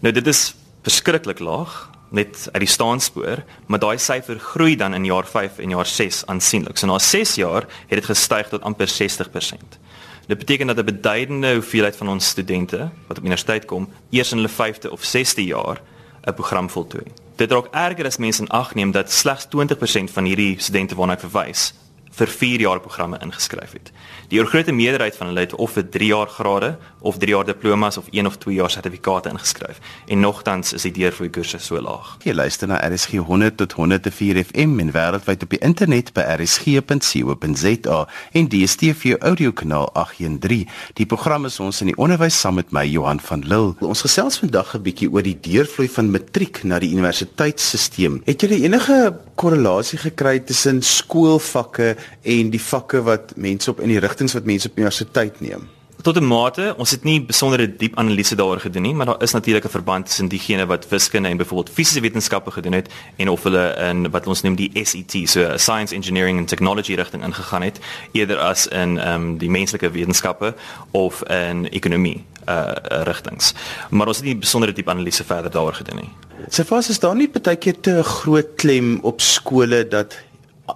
Nou 0.01 0.13
dit 0.13 0.27
is 0.27 0.55
verskriklik 0.83 1.39
laag 1.39 1.91
net 2.15 2.49
uit 2.53 2.63
die 2.63 2.71
staanspoor, 2.71 3.43
maar 3.67 3.81
daai 3.83 3.99
syfer 3.99 4.39
groei 4.39 4.77
dan 4.79 4.95
in 4.95 5.07
jaar 5.09 5.27
5 5.27 5.59
en 5.65 5.75
jaar 5.75 5.89
6 5.89 6.23
aansienlik. 6.31 6.79
So 6.79 6.87
na 6.87 6.99
6 6.99 7.35
jaar 7.41 7.67
het 7.89 7.99
dit 7.99 8.05
gestyg 8.05 8.53
tot 8.53 8.63
amper 8.63 8.91
60%. 8.91 9.79
Dit 10.27 10.39
beteken 10.39 10.67
dat 10.67 10.79
'n 10.79 10.85
beduidende 10.85 11.55
hoeveelheid 11.55 11.97
van 11.97 12.09
ons 12.09 12.29
studente 12.29 12.91
wat 13.07 13.19
op 13.19 13.25
universiteit 13.25 13.65
kom, 13.65 13.89
eers 14.11 14.33
in 14.33 14.39
hulle 14.39 14.49
5de 14.49 14.91
of 14.91 15.03
6de 15.03 15.45
jaar 15.45 15.81
'n 16.27 16.35
program 16.35 16.71
voltooi. 16.71 17.24
Dit 17.37 17.51
raak 17.51 17.67
erger 17.75 18.07
as 18.07 18.21
mense 18.23 18.43
in 18.43 18.49
ag 18.49 18.75
neem 18.75 18.93
dat 18.95 19.13
slegs 19.13 19.49
20% 19.51 20.13
van 20.13 20.25
hierdie 20.25 20.55
studente 20.63 20.95
waarna 20.95 21.17
ek 21.19 21.25
verwys, 21.27 21.73
vir 22.15 22.31
4 22.31 22.61
jaar 22.61 22.81
programme 22.81 23.19
ingeskryf 23.23 23.73
het. 23.73 23.91
Die 24.31 24.39
oorgrootste 24.41 24.73
meerderheid 24.73 25.17
van 25.17 25.27
hulle 25.31 25.45
het 25.45 25.55
of 25.55 25.75
vir 25.77 25.89
3 25.97 26.07
jaar 26.07 26.31
grade 26.31 26.77
of 27.01 27.19
3 27.19 27.35
jaar 27.35 27.45
diplomas 27.45 27.99
of 27.99 28.07
1 28.11 28.27
of 28.27 28.37
2 28.39 28.55
jaar 28.55 28.71
sertifikate 28.71 29.29
ingeskryf. 29.29 29.81
En 30.07 30.21
nogtans 30.21 30.73
is 30.73 30.87
die 30.87 30.93
deurvloei 30.93 31.31
koerse 31.31 31.59
so 31.59 31.81
laag. 31.81 32.17
Jy 32.25 32.35
luister 32.35 32.71
na 32.71 32.79
RSG 32.87 33.19
100 33.27 33.57
tot 33.57 33.73
104 33.73 34.45
FM 34.45 34.79
en 34.81 34.93
wêreldwyd 34.95 35.43
op 35.43 35.51
die 35.57 35.61
internet 35.61 36.13
by 36.15 36.25
rsg.co.za 36.37 37.99
en 38.33 38.49
DStv 38.49 39.17
audio 39.19 39.53
kanaal 39.53 39.91
813. 39.93 40.69
Die 40.95 41.07
program 41.07 41.45
is 41.51 41.61
ons 41.61 41.83
in 41.83 41.93
die 41.93 41.99
onderwys 41.99 42.39
saam 42.41 42.61
met 42.61 42.73
my 42.73 42.87
Johan 42.87 43.21
van 43.21 43.43
Lille. 43.47 43.75
Ons 43.81 44.07
gesels 44.07 44.39
vandag 44.39 44.75
'n 44.75 44.83
bietjie 44.83 45.11
oor 45.11 45.23
die 45.23 45.39
deurvloei 45.41 45.89
van 45.89 46.11
matriek 46.11 46.63
na 46.65 46.79
die 46.79 46.93
universiteitsstelsel. 46.93 48.21
Het 48.25 48.41
julle 48.41 48.63
enige 48.63 49.15
korrelasie 49.35 49.99
gekry 49.99 50.41
tussen 50.41 50.83
skoolvakke 50.83 51.97
en 52.23 52.51
die 52.51 52.63
vakke 52.63 53.03
wat 53.03 53.33
mense 53.37 53.71
op 53.71 53.81
in 53.81 53.89
die 53.89 53.99
rigtings 53.99 54.33
wat 54.33 54.45
mense 54.45 54.69
op 54.69 54.79
universiteit 54.79 55.41
neem? 55.41 55.69
Tot 56.05 56.17
'n 56.17 56.27
mate, 56.27 56.75
ons 56.77 56.91
het 56.91 57.05
nie 57.05 57.23
besondere 57.23 57.77
diep 57.77 57.97
analise 57.97 58.35
daaroor 58.35 58.61
gedoen 58.61 58.83
nie, 58.83 58.95
maar 58.95 59.07
daar 59.07 59.23
is 59.23 59.33
natuurlik 59.33 59.65
'n 59.65 59.69
verband 59.69 60.07
tussen 60.07 60.29
diegene 60.29 60.67
wat 60.67 60.89
wiskunde 60.89 61.29
en 61.29 61.37
byvoorbeeld 61.37 61.75
fisiese 61.75 62.01
wetenskappe 62.01 62.51
gedoen 62.51 62.73
het 62.73 62.89
en 63.17 63.29
of 63.29 63.43
hulle 63.43 63.75
in 63.89 64.11
wat 64.11 64.27
ons 64.27 64.43
noem 64.43 64.55
die 64.55 64.71
SET, 64.83 65.29
so 65.29 65.57
science 65.57 65.95
engineering 65.95 66.39
and 66.39 66.49
technology 66.49 66.95
rigting 66.95 67.25
ingegaan 67.25 67.63
het, 67.63 67.79
eerder 68.13 68.39
as 68.39 68.67
in 68.67 68.99
ehm 68.99 69.15
um, 69.15 69.39
die 69.39 69.51
menslike 69.51 69.91
wetenskappe 69.91 70.55
of 70.91 71.23
in 71.23 71.69
ekonomie 71.69 72.25
uh 72.49 72.73
rigtings. 73.05 73.55
Maar 73.91 74.07
ons 74.07 74.17
het 74.17 74.27
nie 74.27 74.37
besondere 74.37 74.73
diep 74.73 74.89
analise 74.89 75.25
verder 75.25 75.51
daaroor 75.51 75.75
gedoen 75.75 75.97
nie. 75.97 76.11
Sefas 76.49 76.89
is 76.89 76.99
daar 76.99 77.17
nie 77.17 77.31
baie 77.31 77.57
keer 77.57 77.81
te 77.81 78.03
groot 78.03 78.55
klem 78.57 78.99
op 79.03 79.21
skole 79.21 79.89
dat 79.89 80.15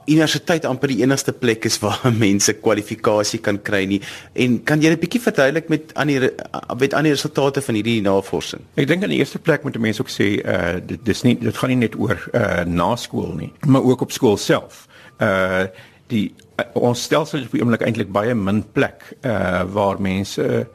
universiteit 0.07 0.67
amper 0.69 0.93
die 0.93 1.01
enigste 1.03 1.33
plek 1.33 1.65
is 1.65 1.79
waar 1.81 2.01
mense 2.25 2.53
kwalifikasie 2.61 3.41
kan 3.45 3.61
kry 3.65 3.85
nie. 3.89 4.01
En 4.35 4.59
kan 4.65 4.83
jy 4.83 4.93
'n 4.93 5.01
bietjie 5.01 5.21
verduidelik 5.21 5.69
met 5.69 5.95
aan 5.95 6.07
die 6.13 6.31
met 6.79 6.95
aan 6.95 7.09
die 7.09 7.13
resultate 7.13 7.63
van 7.63 7.75
hierdie 7.75 8.03
navorsing? 8.03 8.63
Ek 8.77 8.89
dink 8.89 9.03
aan 9.03 9.15
die 9.15 9.19
eerste 9.19 9.39
plek 9.39 9.65
moet 9.65 9.79
mense 9.79 10.03
ook 10.03 10.13
sê 10.13 10.45
uh 10.45 10.81
dit 10.85 11.05
dis 11.05 11.23
nie 11.23 11.39
dit 11.41 11.57
gaan 11.57 11.71
nie 11.71 11.83
net 11.89 11.97
oor 11.97 12.19
uh 12.35 12.65
na 12.65 12.97
skool 12.97 13.33
nie 13.35 13.53
maar 13.67 13.83
ook 13.83 14.01
op 14.01 14.13
skool 14.13 14.37
self. 14.37 14.87
Uh 15.21 15.67
die 16.09 16.35
uh, 16.61 16.65
ons 16.75 17.03
stelsel 17.03 17.39
is 17.39 17.47
op 17.47 17.53
die 17.53 17.61
oomblik 17.61 17.85
eintlik 17.85 18.13
baie 18.13 18.35
min 18.35 18.65
plek 18.73 19.17
uh 19.25 19.65
waar 19.73 20.01
mense 20.01 20.67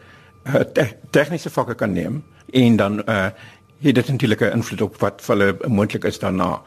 uh, 0.46 0.62
te 0.74 0.88
tegniese 1.12 1.50
vakke 1.50 1.76
kan 1.76 1.94
neem 1.94 2.24
en 2.54 2.76
dan 2.78 3.02
uh 3.10 3.30
het 3.84 3.96
dit 3.96 4.08
natuurlik 4.08 4.42
'n 4.42 4.58
invloed 4.58 4.82
op 4.82 4.98
wat 4.98 5.22
vir 5.22 5.36
hulle 5.36 5.58
moontlik 5.68 6.04
is 6.04 6.20
daarna 6.20 6.62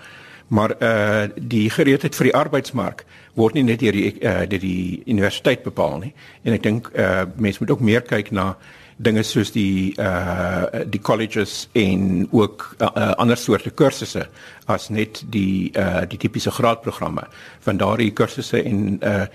maar 0.49 0.77
uh 0.83 1.27
die 1.37 1.71
gereedheid 1.71 2.15
vir 2.15 2.31
die 2.31 2.35
arbeidsmark 2.39 3.05
word 3.35 3.55
nie 3.55 3.67
net 3.67 3.81
deur 3.81 3.93
die 3.93 4.13
uh 4.23 4.47
deur 4.47 4.63
die 4.63 5.03
universiteit 5.07 5.65
bepaal 5.67 5.99
nie 6.05 6.13
en 6.45 6.55
ek 6.55 6.63
dink 6.63 6.91
uh 6.95 7.25
mense 7.37 7.63
moet 7.63 7.75
ook 7.75 7.81
meer 7.81 8.07
kyk 8.07 8.31
na 8.31 8.55
dinge 8.97 9.25
soos 9.27 9.51
die 9.53 9.93
uh 9.99 10.85
die 10.87 11.01
colleges 11.01 11.67
en 11.77 12.29
ook 12.31 12.69
uh, 12.81 13.13
ander 13.19 13.37
soorte 13.37 13.71
kursusse 13.71 14.29
as 14.67 14.89
net 14.89 15.25
die 15.31 15.73
uh 15.75 16.07
die 16.09 16.19
tipiese 16.19 16.55
graadprogramme 16.55 17.27
van 17.67 17.83
daardie 17.83 18.13
kursusse 18.13 18.63
en 18.63 18.99
uh 19.03 19.27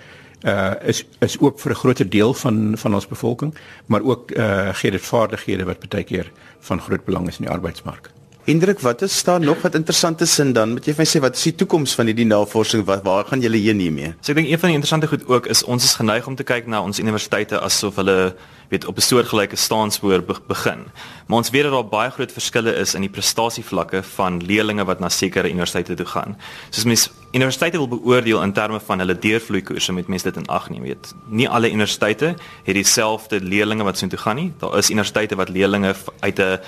uh 0.41 0.73
is 0.89 1.03
is 1.19 1.37
ook 1.39 1.59
vir 1.59 1.71
'n 1.71 1.81
groot 1.83 2.11
deel 2.11 2.33
van 2.33 2.77
van 2.77 2.93
ons 2.93 3.07
bevolking 3.07 3.53
maar 3.85 4.01
ook 4.01 4.31
uh 4.31 4.73
gee 4.73 4.91
dit 4.91 5.01
vaardighede 5.01 5.65
wat 5.65 5.89
baie 5.89 6.03
keer 6.03 6.31
van 6.59 6.81
groot 6.81 7.05
belang 7.05 7.27
is 7.27 7.37
in 7.37 7.45
die 7.45 7.53
arbeidsmark. 7.53 8.20
Hendrik, 8.41 8.79
wat 8.79 9.01
is 9.01 9.23
daar 9.23 9.39
nog 9.39 9.61
wat 9.61 9.75
interessante 9.75 10.25
sin 10.25 10.53
dan? 10.53 10.71
Moet 10.73 10.87
jy 10.89 10.95
vir 10.97 11.03
my 11.03 11.05
sê 11.05 11.19
wat 11.21 11.35
is 11.37 11.43
die 11.45 11.53
toekoms 11.61 11.91
van 11.93 12.07
hierdie 12.09 12.25
navorsing? 12.25 12.81
Wat 12.87 13.03
waar 13.05 13.27
gaan 13.29 13.43
julle 13.43 13.59
heen 13.61 13.77
hiermee? 13.83 14.15
So 14.17 14.33
ek 14.33 14.39
dink 14.39 14.49
een 14.49 14.57
van 14.63 14.71
die 14.71 14.77
interessante 14.79 15.09
goed 15.11 15.27
ook 15.29 15.45
is 15.53 15.61
ons 15.61 15.85
is 15.85 15.93
geneig 15.99 16.25
om 16.25 16.33
te 16.35 16.47
kyk 16.49 16.65
na 16.65 16.81
ons 16.81 16.97
universiteite 16.97 17.59
asof 17.61 17.99
hulle 18.01 18.33
weet 18.73 18.87
op 18.89 18.97
'n 18.97 19.05
soortgelyke 19.05 19.55
staanspoor 19.55 20.23
be 20.25 20.35
begin. 20.47 20.89
Maar 21.27 21.37
ons 21.37 21.49
weet 21.49 21.63
dat 21.63 21.71
daar 21.71 21.85
baie 21.85 22.09
groot 22.09 22.31
verskille 22.31 22.73
is 22.75 22.95
in 22.95 23.01
die 23.01 23.09
prestasievlakke 23.09 24.03
van 24.03 24.41
leerders 24.41 24.85
wat 24.85 24.99
na 24.99 25.09
sekere 25.09 25.49
universiteite 25.49 25.93
toe 25.93 26.05
gaan. 26.05 26.37
Soos 26.69 26.85
mens 26.85 27.09
universiteite 27.31 27.77
wil 27.77 27.87
beoordeel 27.87 28.41
in 28.41 28.53
terme 28.53 28.79
van 28.79 28.99
hulle 28.99 29.19
deurvloeikoerse 29.19 29.93
met 29.93 30.07
mense 30.07 30.23
dit 30.23 30.35
in 30.35 30.47
ag 30.47 30.69
neem, 30.69 30.81
weet. 30.81 31.13
Nie 31.29 31.49
alle 31.49 31.69
universiteite 31.69 32.35
het 32.63 32.75
dieselfde 32.75 33.41
leerders 33.41 33.81
wat 33.81 33.97
soontoe 33.97 34.19
gaan 34.19 34.35
nie. 34.35 34.53
Daar 34.57 34.77
is 34.77 34.89
universiteite 34.89 35.35
wat 35.35 35.49
leerders 35.49 35.99
uit 36.19 36.39
'n 36.39 36.59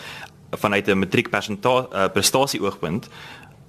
vanuit 0.57 0.87
'n 0.87 0.99
matriekpersentasie 0.99 1.87
uh, 1.93 2.05
prestasie 2.13 2.61
oogpunt 2.61 3.09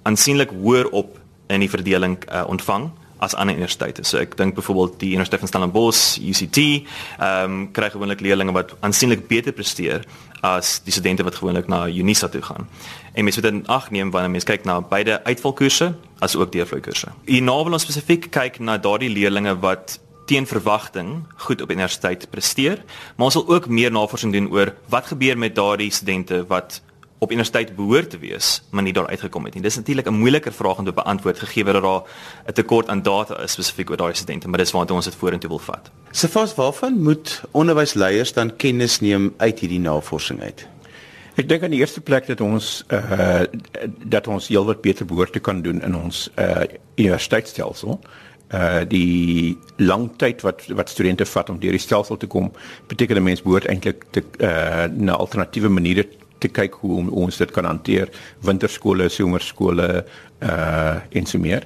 aansienlik 0.03 0.49
hoër 0.49 0.89
op 0.89 1.19
in 1.47 1.59
die 1.59 1.69
verdeling 1.69 2.17
uh, 2.31 2.43
ontvang 2.47 2.91
as 3.17 3.35
ander 3.35 3.55
universiteite. 3.55 4.03
So 4.03 4.19
ek 4.19 4.35
dink 4.37 4.55
byvoorbeeld 4.57 4.99
die 4.99 5.11
Universiteit 5.15 5.41
van 5.41 5.49
Stellenbosch, 5.49 6.19
UCT, 6.19 6.57
ehm 6.59 7.43
um, 7.43 7.71
kry 7.71 7.89
gewoonlik 7.89 8.21
leerders 8.21 8.51
wat 8.51 8.75
aansienlik 8.79 9.27
beter 9.27 9.55
presteer 9.55 10.05
as 10.45 10.79
die 10.85 10.93
studente 10.93 11.23
wat 11.23 11.35
gewoonlik 11.39 11.67
na 11.71 11.87
Unisa 11.87 12.27
toe 12.27 12.41
gaan. 12.41 12.67
En 13.13 13.23
mens 13.23 13.35
moet 13.35 13.45
in 13.45 13.67
ag 13.67 13.89
neem 13.91 14.11
wanneer 14.11 14.31
mens 14.31 14.43
kyk 14.43 14.65
na 14.65 14.81
beide 14.81 15.23
uitvalkoerse 15.23 15.93
as 16.19 16.35
ook 16.35 16.51
deurvloeikoerse. 16.51 17.13
Hierna 17.25 17.55
wil 17.63 17.77
ons 17.79 17.87
spesifiek 17.87 18.29
kyk 18.29 18.59
na 18.59 18.77
daardie 18.77 19.09
leerders 19.09 19.59
wat 19.59 19.99
teen 20.25 20.47
verwagting 20.47 21.23
goed 21.35 21.61
op 21.61 21.71
universiteit 21.71 22.29
presteer, 22.29 22.83
maar 23.15 23.25
ons 23.25 23.37
wil 23.37 23.47
ook 23.47 23.67
meer 23.67 23.91
navorsing 23.91 24.33
doen 24.33 24.51
oor 24.51 24.73
wat 24.89 25.05
gebeur 25.13 25.37
met 25.37 25.55
daardie 25.55 25.91
studente 25.91 26.45
wat 26.47 26.81
op 27.17 27.31
universiteit 27.31 27.75
behoort 27.75 28.09
te 28.09 28.17
wees, 28.19 28.61
maar 28.69 28.83
nie 28.83 28.93
daar 28.93 29.07
uitgekom 29.07 29.45
het 29.45 29.53
nie. 29.53 29.63
Dis 29.63 29.75
natuurlik 29.75 30.07
'n 30.07 30.13
moeiliker 30.13 30.53
vraag 30.53 30.77
om 30.77 30.85
te 30.85 30.91
beantwoord 30.91 31.39
gegee 31.39 31.63
dat 31.63 31.81
daar 31.81 32.01
'n 32.47 32.53
tekort 32.53 32.89
aan 32.89 33.01
data 33.01 33.39
is 33.41 33.51
spesifiek 33.51 33.89
oor 33.89 33.97
daai 33.97 34.13
studente, 34.13 34.47
maar 34.47 34.59
dis 34.59 34.71
waartoe 34.71 34.95
ons 34.95 35.05
dit 35.05 35.15
vorentoe 35.15 35.49
wil 35.49 35.59
vat. 35.59 35.91
Sefas, 36.11 36.55
waarvan 36.55 37.01
moet 37.01 37.41
onderwysleiers 37.51 38.33
dan 38.33 38.55
kennis 38.55 38.99
neem 38.99 39.33
uit 39.37 39.59
hierdie 39.59 39.79
navorsing 39.79 40.41
uit? 40.41 40.67
Ek 41.35 41.49
dink 41.49 41.63
aan 41.63 41.69
die 41.69 41.79
eerste 41.79 42.01
plek 42.01 42.27
dat 42.27 42.41
ons 42.41 42.83
uh 42.89 43.41
dat 44.03 44.27
ons 44.27 44.47
heelwat 44.47 44.81
beter 44.81 45.05
behoort 45.05 45.31
te 45.31 45.39
kan 45.39 45.61
doen 45.61 45.81
in 45.81 45.95
ons 45.95 46.29
uh 46.37 46.63
universiteitsstelsel. 46.95 47.99
Uh 48.03 48.09
die 48.87 49.57
lang 49.77 50.09
tyd 50.17 50.41
wat 50.41 50.61
wat 50.67 50.89
studente 50.89 51.25
vat 51.25 51.49
om 51.49 51.59
deur 51.59 51.71
die 51.71 51.81
stelsel 51.81 52.17
te 52.17 52.27
kom, 52.27 52.51
beteken 52.87 53.17
'n 53.17 53.23
mens 53.23 53.41
behoort 53.41 53.65
eintlik 53.65 54.05
te 54.11 54.23
uh 54.39 54.85
na 54.97 55.13
alternatiewe 55.15 55.69
maniere 55.69 56.05
te 56.39 56.47
kyk 56.47 56.79
hoe 56.83 57.03
ons 57.11 57.37
dit 57.37 57.51
kan 57.51 57.65
hanteer 57.65 58.09
winterskole, 58.45 59.09
somerskole 59.09 60.05
uh 60.43 60.95
en 61.11 61.25
so 61.25 61.39
meer. 61.39 61.65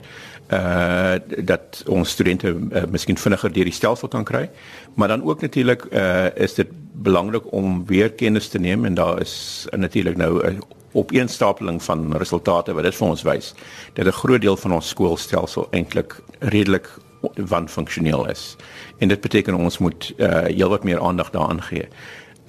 Uh 0.49 1.17
dat 1.45 1.83
ons 1.87 2.09
studente 2.09 2.53
uh, 2.55 2.85
miskien 2.89 3.17
vinniger 3.17 3.53
deur 3.53 3.69
die 3.69 3.75
stelsel 3.75 4.07
kan 4.07 4.25
kry. 4.25 4.47
Maar 4.95 5.07
dan 5.15 5.23
ook 5.23 5.41
natuurlik 5.41 5.85
uh 5.91 6.29
is 6.35 6.57
dit 6.57 6.71
belangrik 6.93 7.51
om 7.53 7.85
weer 7.85 8.11
kennis 8.11 8.49
te 8.49 8.59
neem 8.59 8.85
en 8.85 8.93
daar 8.93 9.21
is 9.21 9.67
natuurlik 9.71 10.17
nou 10.17 10.39
'n 10.47 10.61
opeenstapeling 10.91 11.83
van 11.83 12.17
resultate 12.17 12.73
wat 12.73 12.83
dit 12.83 12.95
vir 12.95 13.07
ons 13.07 13.23
wys 13.23 13.53
dat 13.93 14.05
'n 14.05 14.11
groot 14.21 14.41
deel 14.41 14.57
van 14.57 14.71
ons 14.71 14.87
skoolstelsel 14.87 15.67
eintlik 15.71 16.21
redelik 16.39 16.89
wanfunksioneel 17.35 18.27
is. 18.29 18.55
En 18.97 19.07
dit 19.07 19.21
beteken 19.21 19.53
ons 19.53 19.77
moet 19.77 20.13
uh 20.17 20.45
heelwat 20.45 20.83
meer 20.83 20.99
aandag 20.99 21.29
daaraan 21.29 21.61
gee 21.61 21.87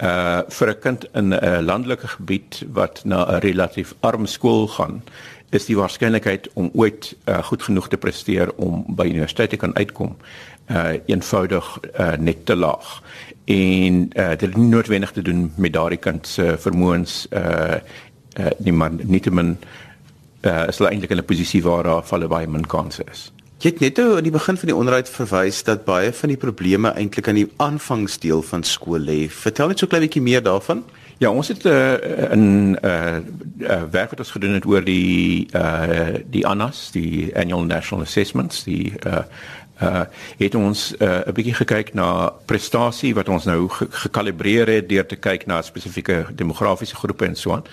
uh 0.01 0.41
vir 0.49 0.69
'n 0.69 0.79
kind 0.79 1.05
in 1.13 1.33
'n 1.33 1.63
landelike 1.63 2.07
gebied 2.07 2.63
wat 2.73 3.01
na 3.05 3.25
'n 3.25 3.39
relatief 3.39 3.93
arm 3.99 4.25
skool 4.25 4.67
gaan 4.67 5.03
is 5.49 5.65
die 5.65 5.77
waarskynlikheid 5.77 6.49
om 6.53 6.69
ooit 6.73 7.15
uh, 7.25 7.43
goed 7.43 7.63
genoeg 7.63 7.87
te 7.87 7.97
presteer 7.97 8.53
om 8.55 8.85
by 8.87 9.05
universiteit 9.05 9.49
te 9.49 9.57
kan 9.57 9.75
uitkom 9.75 10.17
uh 10.69 10.93
eenvoudig 11.05 11.79
uh, 11.99 12.15
net 12.17 12.45
te 12.45 12.55
laag 12.55 13.03
en 13.45 14.09
uh, 14.13 14.29
dit 14.29 14.41
het 14.41 14.57
nie 14.57 14.67
noodwendig 14.67 15.11
te 15.11 15.21
doen 15.21 15.51
met 15.55 15.73
daardie 15.73 15.99
kind 15.99 16.27
se 16.27 16.55
vermoëns 16.57 17.27
uh, 17.29 17.75
uh 18.39 18.51
nie 18.59 18.71
maar 18.71 18.91
nietemin 18.91 19.57
uh 20.41 20.67
is 20.67 20.77
hulle 20.77 20.89
eintlik 20.89 21.11
in 21.11 21.17
'n 21.17 21.25
posisie 21.25 21.63
waar 21.63 21.83
daar 21.83 22.03
valle 22.03 22.27
baie 22.27 22.47
min 22.47 22.67
kansse 22.67 23.03
is. 23.11 23.31
Jy 23.61 23.69
het 23.69 23.79
net 23.79 23.97
nou 23.97 24.15
aan 24.17 24.23
die 24.25 24.31
begin 24.33 24.57
van 24.57 24.67
die 24.67 24.75
onderhoud 24.75 25.09
verwys 25.09 25.63
dat 25.63 25.85
baie 25.85 26.13
van 26.13 26.29
die 26.29 26.37
probleme 26.37 26.89
eintlik 26.97 27.27
aan 27.27 27.37
die 27.37 27.51
aanvangsdeel 27.57 28.41
van 28.41 28.63
skool 28.63 28.99
lê. 28.99 29.29
Vertel 29.29 29.67
net 29.67 29.79
so 29.79 29.85
'n 29.85 29.89
klein 29.89 30.03
bietjie 30.03 30.21
meer 30.21 30.41
daarvan. 30.41 30.83
Ja, 31.21 31.29
ons 31.29 31.47
het 31.47 31.65
uh, 31.65 31.93
in 32.31 32.71
'n 32.71 32.77
uh, 32.81 33.17
uh, 33.59 33.83
werk 33.91 34.09
wat 34.09 34.19
ons 34.19 34.31
gedoen 34.31 34.53
het 34.53 34.65
oor 34.65 34.83
die 34.83 35.47
uh, 35.53 36.17
die 36.25 36.47
ANAS, 36.47 36.91
die 36.91 37.29
Annual 37.37 37.63
National 37.63 38.05
Assessments, 38.05 38.63
die 38.63 38.93
uh, 39.05 39.21
uh 39.81 40.03
het 40.37 40.55
ons 40.55 40.93
'n 40.99 41.03
uh, 41.03 41.33
bietjie 41.33 41.53
gekyk 41.53 41.93
na 41.93 42.33
prestasie 42.45 43.13
wat 43.15 43.29
ons 43.29 43.45
nou 43.45 43.69
ge 43.69 43.87
gekalibreer 43.89 44.67
het 44.67 44.89
deur 44.89 45.05
te 45.05 45.15
kyk 45.15 45.45
na 45.45 45.61
spesifieke 45.61 46.25
demografiese 46.35 46.95
groepe 46.95 47.25
en 47.25 47.35
so 47.35 47.51
aan. 47.51 47.63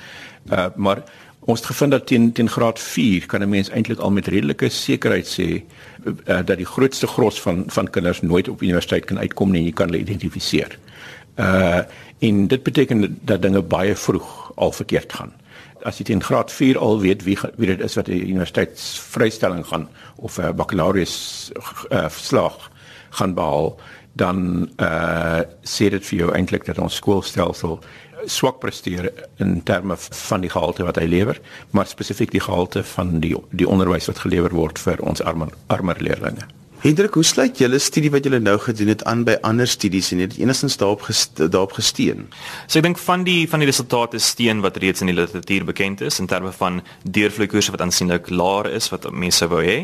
Uh 0.50 0.66
maar 0.76 1.02
Ons 1.48 1.62
het 1.62 1.68
gevind 1.70 1.90
dat 1.90 2.06
teen 2.06 2.32
teen 2.32 2.48
graad 2.48 2.78
4 2.80 3.26
kan 3.26 3.40
'n 3.40 3.48
mens 3.48 3.70
eintlik 3.70 3.98
al 3.98 4.10
met 4.10 4.26
redelike 4.26 4.68
sekerheid 4.68 5.26
sê 5.26 5.62
uh, 6.04 6.40
dat 6.44 6.56
die 6.56 6.66
grootste 6.66 7.06
gros 7.06 7.40
van 7.40 7.64
van 7.66 7.90
kinders 7.90 8.20
nooit 8.20 8.48
op 8.48 8.62
universiteit 8.62 9.04
kan 9.04 9.18
uitkom 9.18 9.50
nie, 9.50 9.64
jy 9.64 9.72
kan 9.72 9.86
hulle 9.86 10.00
identifiseer. 10.00 10.78
Uh 11.36 11.80
en 12.18 12.46
dit 12.46 12.62
beteken 12.62 13.18
dat 13.22 13.42
dinge 13.42 13.62
baie 13.62 13.96
vroeg 13.96 14.52
al 14.54 14.72
verkeerd 14.72 15.12
gaan. 15.12 15.32
As 15.87 15.99
jy 15.99 16.04
teen 16.04 16.23
graad 16.23 16.52
4 16.52 16.78
al 16.78 17.00
weet 17.00 17.23
wie 17.23 17.38
wie 17.56 17.66
dit 17.70 17.80
is 17.80 17.94
wat 17.94 18.08
'n 18.08 18.12
universiteitsvrystelling 18.12 19.66
gaan 19.66 19.88
of 20.16 20.38
'n 20.38 20.56
bakkalaureus 20.56 21.50
uh, 21.90 22.08
slag 22.08 22.70
gaan 23.11 23.35
behaal, 23.35 23.79
dan 24.12 24.68
uh 24.76 25.40
sê 25.62 25.88
dit 25.90 26.05
vir 26.07 26.18
jou 26.18 26.33
eintlik 26.35 26.64
dat 26.64 26.79
ons 26.79 26.94
skoolstelsel 26.94 27.79
swak 28.26 28.59
presteer 28.59 29.12
in 29.37 29.62
terme 29.62 29.96
van 29.96 30.40
die 30.40 30.50
gehalte 30.50 30.85
wat 30.85 30.96
hy 30.96 31.07
lewer, 31.07 31.40
maar 31.70 31.87
spesifiek 31.87 32.31
die 32.31 32.42
gehalte 32.42 32.83
van 32.85 33.20
die 33.20 33.37
die 33.50 33.68
onderwys 33.68 34.07
wat 34.07 34.18
gelewer 34.18 34.55
word 34.55 34.79
vir 34.79 35.00
ons 35.00 35.22
armer 35.22 35.52
armer 35.66 35.96
leerders. 36.02 36.58
Hendrik, 36.78 37.16
hoe 37.18 37.24
sluit 37.26 37.58
julle 37.58 37.80
studie 37.82 38.10
wat 38.14 38.22
julle 38.22 38.38
nou 38.38 38.52
gedoen 38.62 38.92
het 38.92 39.00
aan 39.10 39.24
by 39.26 39.34
ander 39.42 39.66
studies 39.66 40.12
en 40.14 40.20
het 40.22 40.36
enigstens 40.38 40.76
daarop 40.78 41.00
gest 41.08 41.40
daarop 41.40 41.72
gesteen? 41.74 42.28
So 42.70 42.78
ek 42.78 42.84
dink 42.86 43.00
van 43.02 43.24
die 43.26 43.48
van 43.50 43.58
die 43.58 43.66
resultate 43.66 44.20
steen 44.22 44.62
wat 44.62 44.78
reeds 44.78 45.02
in 45.02 45.10
die 45.10 45.16
literatuur 45.16 45.66
bekend 45.66 46.04
is 46.06 46.20
in 46.22 46.30
terme 46.30 46.52
van 46.54 46.78
deurvloeikoerse 47.02 47.74
wat 47.74 47.82
aansienlik 47.82 48.30
laer 48.30 48.70
is 48.78 48.86
wat 48.94 49.10
mense 49.10 49.50
wou 49.50 49.64
hê. 49.66 49.78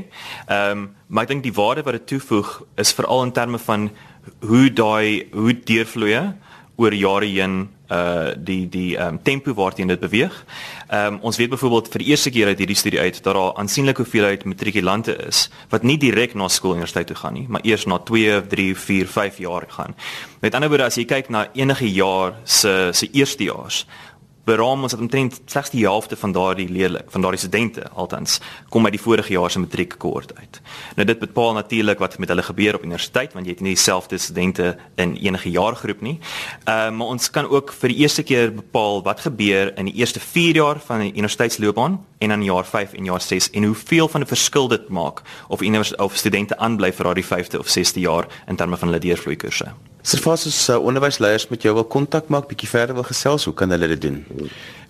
Ehm 0.46 0.84
um, 0.84 0.86
maar 1.10 1.26
ek 1.26 1.34
dink 1.34 1.42
die 1.42 1.56
waarde 1.58 1.82
wat 1.82 1.98
dit 1.98 2.06
toevoeg 2.14 2.54
is 2.78 2.94
veral 2.94 3.26
in 3.26 3.34
terme 3.34 3.58
van 3.66 3.90
hoe 4.46 4.70
daai 4.70 5.26
hoe 5.34 5.58
deurvloeie 5.66 6.22
oor 6.78 6.94
jare 6.94 7.26
heen 7.26 7.64
uh 7.90 8.32
die 8.36 8.68
die 8.68 8.96
um, 8.96 9.18
tempo 9.22 9.54
waarteen 9.54 9.88
dit 9.88 10.00
beweeg. 10.00 10.44
Ehm 10.88 11.14
um, 11.14 11.18
ons 11.20 11.36
weet 11.36 11.50
byvoorbeeld 11.50 11.88
vir 11.88 11.98
die 11.98 12.08
eerste 12.08 12.30
keer 12.30 12.46
uit 12.46 12.58
hierdie 12.58 12.76
studie 12.76 13.00
uit 13.00 13.22
dat 13.22 13.34
daar 13.34 13.54
aansienlike 13.54 14.02
hoeveelheid 14.02 14.44
matrikulante 14.44 15.16
is 15.26 15.50
wat 15.68 15.82
nie 15.82 15.98
direk 15.98 16.34
na 16.34 16.48
skool 16.48 16.74
universiteit 16.74 17.06
toe 17.06 17.16
gaan 17.16 17.34
nie, 17.34 17.46
maar 17.48 17.60
eers 17.64 17.84
na 17.84 17.98
2, 17.98 18.46
3, 18.48 18.76
4, 18.76 19.06
5 19.06 19.38
jaar 19.38 19.64
gaan. 19.68 19.94
Met 20.40 20.54
ander 20.54 20.68
woorde 20.68 20.84
as 20.84 20.96
jy 20.96 21.04
kyk 21.04 21.28
na 21.28 21.48
enige 21.52 21.92
jaar 21.92 22.34
se 22.44 22.90
se 22.92 23.08
eerstejaars 23.12 23.86
beraam 24.44 24.82
ons 24.82 24.92
dat 24.92 25.00
omtrent 25.00 25.40
slegs 25.46 25.72
die 25.72 25.84
helfte 25.84 26.16
van 26.16 26.32
daardie 26.32 26.68
leerlinge 26.68 27.10
van 27.14 27.24
daardie 27.24 27.40
studente 27.40 27.88
althans 27.94 28.40
kom 28.68 28.84
by 28.86 28.92
die 28.94 29.00
vorige 29.00 29.32
jaar 29.32 29.50
se 29.50 29.62
matriekkohort 29.62 30.34
uit. 30.36 30.60
Nou 30.96 31.06
dit 31.08 31.18
bepaal 31.18 31.56
natuurlik 31.58 31.98
wat 31.98 32.18
met 32.18 32.28
hulle 32.28 32.44
gebeur 32.46 32.78
op 32.78 32.84
universiteit 32.84 33.32
want 33.32 33.46
jy 33.46 33.56
het 33.56 33.64
nie 33.64 33.74
dieselfde 33.74 34.18
studente 34.18 34.74
in 35.00 35.16
enige 35.16 35.50
jaargroep 35.50 36.00
nie. 36.00 36.18
Ehm 36.64 36.92
uh, 36.92 36.92
maar 36.94 37.06
ons 37.06 37.30
kan 37.30 37.48
ook 37.50 37.72
vir 37.72 37.90
die 37.90 37.98
eerste 38.04 38.22
keer 38.22 38.52
bepaal 38.54 39.02
wat 39.02 39.20
gebeur 39.20 39.72
in 39.78 39.88
die 39.90 39.94
eerste 39.94 40.20
4 40.20 40.54
jaar 40.54 40.78
van 40.86 41.00
die 41.00 41.12
universiteitsloopbaan 41.12 41.98
en 42.24 42.34
dan 42.34 42.44
jaar 42.44 42.66
5 42.66 42.92
en 42.92 43.04
jaar 43.04 43.20
6 43.20 43.50
en 43.50 43.64
hoeveel 43.64 44.08
van 44.08 44.20
'n 44.20 44.26
verskil 44.26 44.68
dit 44.68 44.88
maak 44.88 45.22
of 45.48 45.60
of 45.96 46.16
studente 46.16 46.56
aanbly 46.56 46.92
vir 46.92 47.04
daardie 47.04 47.24
5de 47.24 47.58
of 47.58 47.68
6de 47.68 48.00
jaar 48.00 48.26
in 48.46 48.56
terme 48.56 48.76
van 48.76 48.88
hulle 48.88 49.00
deurvloeikurse. 49.00 49.72
Servas 50.04 50.46
is 50.46 50.68
uh, 50.68 50.76
onderwysleiers 50.84 51.48
met 51.48 51.62
jou 51.62 51.74
wil 51.74 51.84
kontak 51.84 52.26
maak, 52.28 52.44
bietjie 52.48 52.68
verder 52.68 52.94
wil 52.94 53.06
gesels, 53.08 53.44
hoe 53.44 53.54
kan 53.54 53.70
hulle 53.70 53.86
dit 53.88 54.00
doen? 54.00 54.18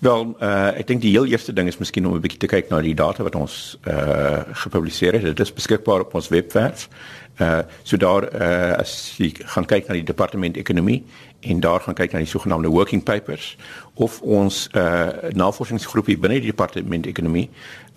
Wel, 0.02 0.24
uh, 0.42 0.72
ek 0.74 0.88
dink 0.88 1.04
die 1.04 1.12
heel 1.14 1.28
eerste 1.30 1.52
ding 1.54 1.70
is 1.70 1.78
miskien 1.78 2.06
om 2.06 2.16
'n 2.16 2.20
bietjie 2.24 2.40
te 2.42 2.50
kyk 2.50 2.66
na 2.70 2.80
die 2.82 2.96
data 2.98 3.22
wat 3.22 3.34
ons 3.38 3.78
uh 3.86 4.42
gepubliseer 4.64 5.12
het. 5.12 5.22
Dit 5.22 5.40
is 5.40 5.54
beskikbaar 5.54 6.00
op 6.00 6.14
ons 6.14 6.28
webwerf. 6.28 6.88
Uh 7.38 7.62
so 7.82 7.96
daar 7.96 8.22
uh 8.34 8.78
as 8.78 9.14
jy 9.18 9.32
gaan 9.34 9.66
kyk 9.66 9.88
na 9.88 9.94
die 9.98 10.06
departement 10.06 10.56
ekonomie 10.56 11.00
en 11.40 11.60
daar 11.60 11.80
gaan 11.80 11.96
kyk 11.98 12.12
na 12.12 12.22
die 12.22 12.30
sogenaamde 12.30 12.70
working 12.70 13.02
papers 13.02 13.56
of 13.94 14.20
ons 14.22 14.68
uh 14.74 15.32
navorsingsgroepie 15.34 16.18
binne 16.18 16.38
die 16.38 16.52
departement 16.52 17.06
ekonomie 17.10 17.48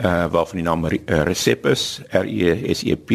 uh 0.01 0.25
waarvan 0.33 0.57
die 0.57 0.65
naam 0.65 0.87
RECEP 1.29 1.69
is, 1.69 2.01
R 2.09 2.25
E 2.25 2.73
S 2.73 2.81
E 2.83 2.95
P 2.95 3.11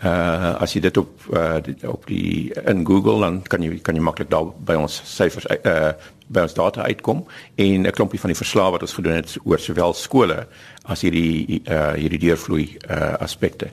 uh 0.00 0.54
as 0.62 0.72
jy 0.72 0.80
dit 0.86 0.96
op 0.96 1.26
uh 1.34 1.58
op 1.90 2.06
die 2.06 2.52
in 2.66 2.86
Google 2.86 3.20
dan 3.20 3.42
kan 3.42 3.62
jy 3.62 3.80
kan 3.82 3.98
jy 3.98 4.06
maklik 4.06 4.30
daar 4.30 4.54
by 4.54 4.78
ons 4.78 5.02
syfers 5.04 5.50
uh 5.50 5.92
by 6.30 6.46
ons 6.46 6.54
data 6.54 6.86
uitkom 6.86 7.24
en 7.56 7.86
'n 7.86 7.90
klompie 7.90 8.20
van 8.20 8.30
die 8.30 8.38
verslae 8.38 8.70
wat 8.70 8.86
ons 8.86 8.94
gedoen 8.94 9.18
het 9.18 9.36
oor 9.44 9.58
sowel 9.58 9.92
skole 9.94 10.46
as 10.84 11.02
hierdie 11.02 11.60
uh 11.66 11.92
hierdie 11.98 12.22
deurvloei 12.22 12.78
uh 12.88 13.18
aspekte. 13.18 13.68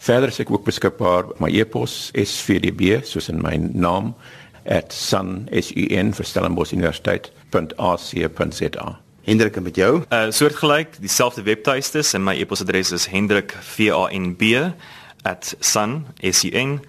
Verder 0.00 0.32
is 0.32 0.38
ek 0.40 0.48
ook 0.48 0.64
beskikbaar 0.64 1.26
my 1.44 1.52
e-pos 1.52 2.08
svdb 2.16 3.04
soos 3.04 3.28
in 3.28 3.36
my 3.44 3.60
naam 3.60 4.16
@sun 4.88 5.44
sun 5.52 6.16
vir 6.16 6.24
Stellenbosch 6.24 6.72
Universiteit.ac.za. 6.72 8.86
Hendrik 9.28 9.56
en 9.56 9.62
met 9.62 9.76
jou? 9.76 10.02
Uh 10.08 10.30
soortgelyk, 10.32 10.96
dieselfde 11.00 11.42
webtuistes 11.42 12.14
en 12.16 12.24
my 12.24 12.34
e-posadres 12.40 12.92
is 12.96 13.06
hendrik.vanb 13.12 14.40
sun.ac.za. 15.60 16.88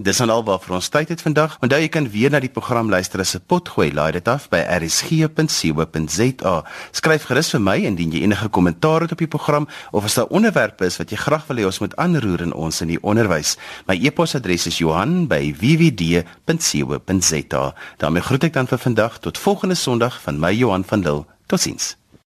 Dis 0.00 0.16
dan 0.16 0.30
al 0.30 0.44
waarvoor 0.44 0.74
ons 0.74 0.88
tyd 0.88 1.08
het 1.12 1.20
vandag. 1.20 1.58
Onthou 1.60 1.80
jy 1.82 1.88
kan 1.92 2.10
weer 2.10 2.30
na 2.32 2.40
die 2.40 2.48
program 2.48 2.88
luister 2.88 3.20
as 3.20 3.36
'n 3.36 3.42
potgooi. 3.46 3.92
Laai 3.92 4.12
dit 4.12 4.28
af 4.28 4.48
by 4.48 4.56
rsg.co.za. 4.80 6.64
Skryf 6.90 7.24
gerus 7.24 7.50
vir 7.50 7.60
my 7.60 7.76
indien 7.76 8.10
jy 8.10 8.22
enige 8.22 8.48
kommentaar 8.48 9.00
het 9.00 9.12
op 9.12 9.18
die 9.18 9.26
program 9.26 9.68
of 9.90 10.04
as 10.04 10.14
daar 10.14 10.26
onderwerpe 10.26 10.84
is 10.84 10.96
wat 10.96 11.10
jy 11.10 11.16
graag 11.16 11.46
wil 11.46 11.56
hê 11.56 11.64
ons 11.64 11.78
moet 11.78 11.96
aanroer 11.96 12.40
in 12.40 12.52
ons 12.52 12.80
in 12.80 12.88
die 12.88 13.02
onderwys. 13.02 13.56
My 13.86 14.06
e-posadres 14.06 14.66
is 14.66 14.78
Johan@wwd.co.za. 14.78 17.74
daarmee 17.96 18.22
groet 18.22 18.44
ek 18.44 18.52
dan 18.52 18.66
vir 18.66 18.78
vandag 18.78 19.18
tot 19.18 19.38
volgende 19.38 19.74
Sondag 19.74 20.20
van 20.22 20.38
my 20.38 20.52
Johan 20.52 20.84
van 20.84 21.00
Lille. 21.00 21.24
Totsiens. 21.46 21.99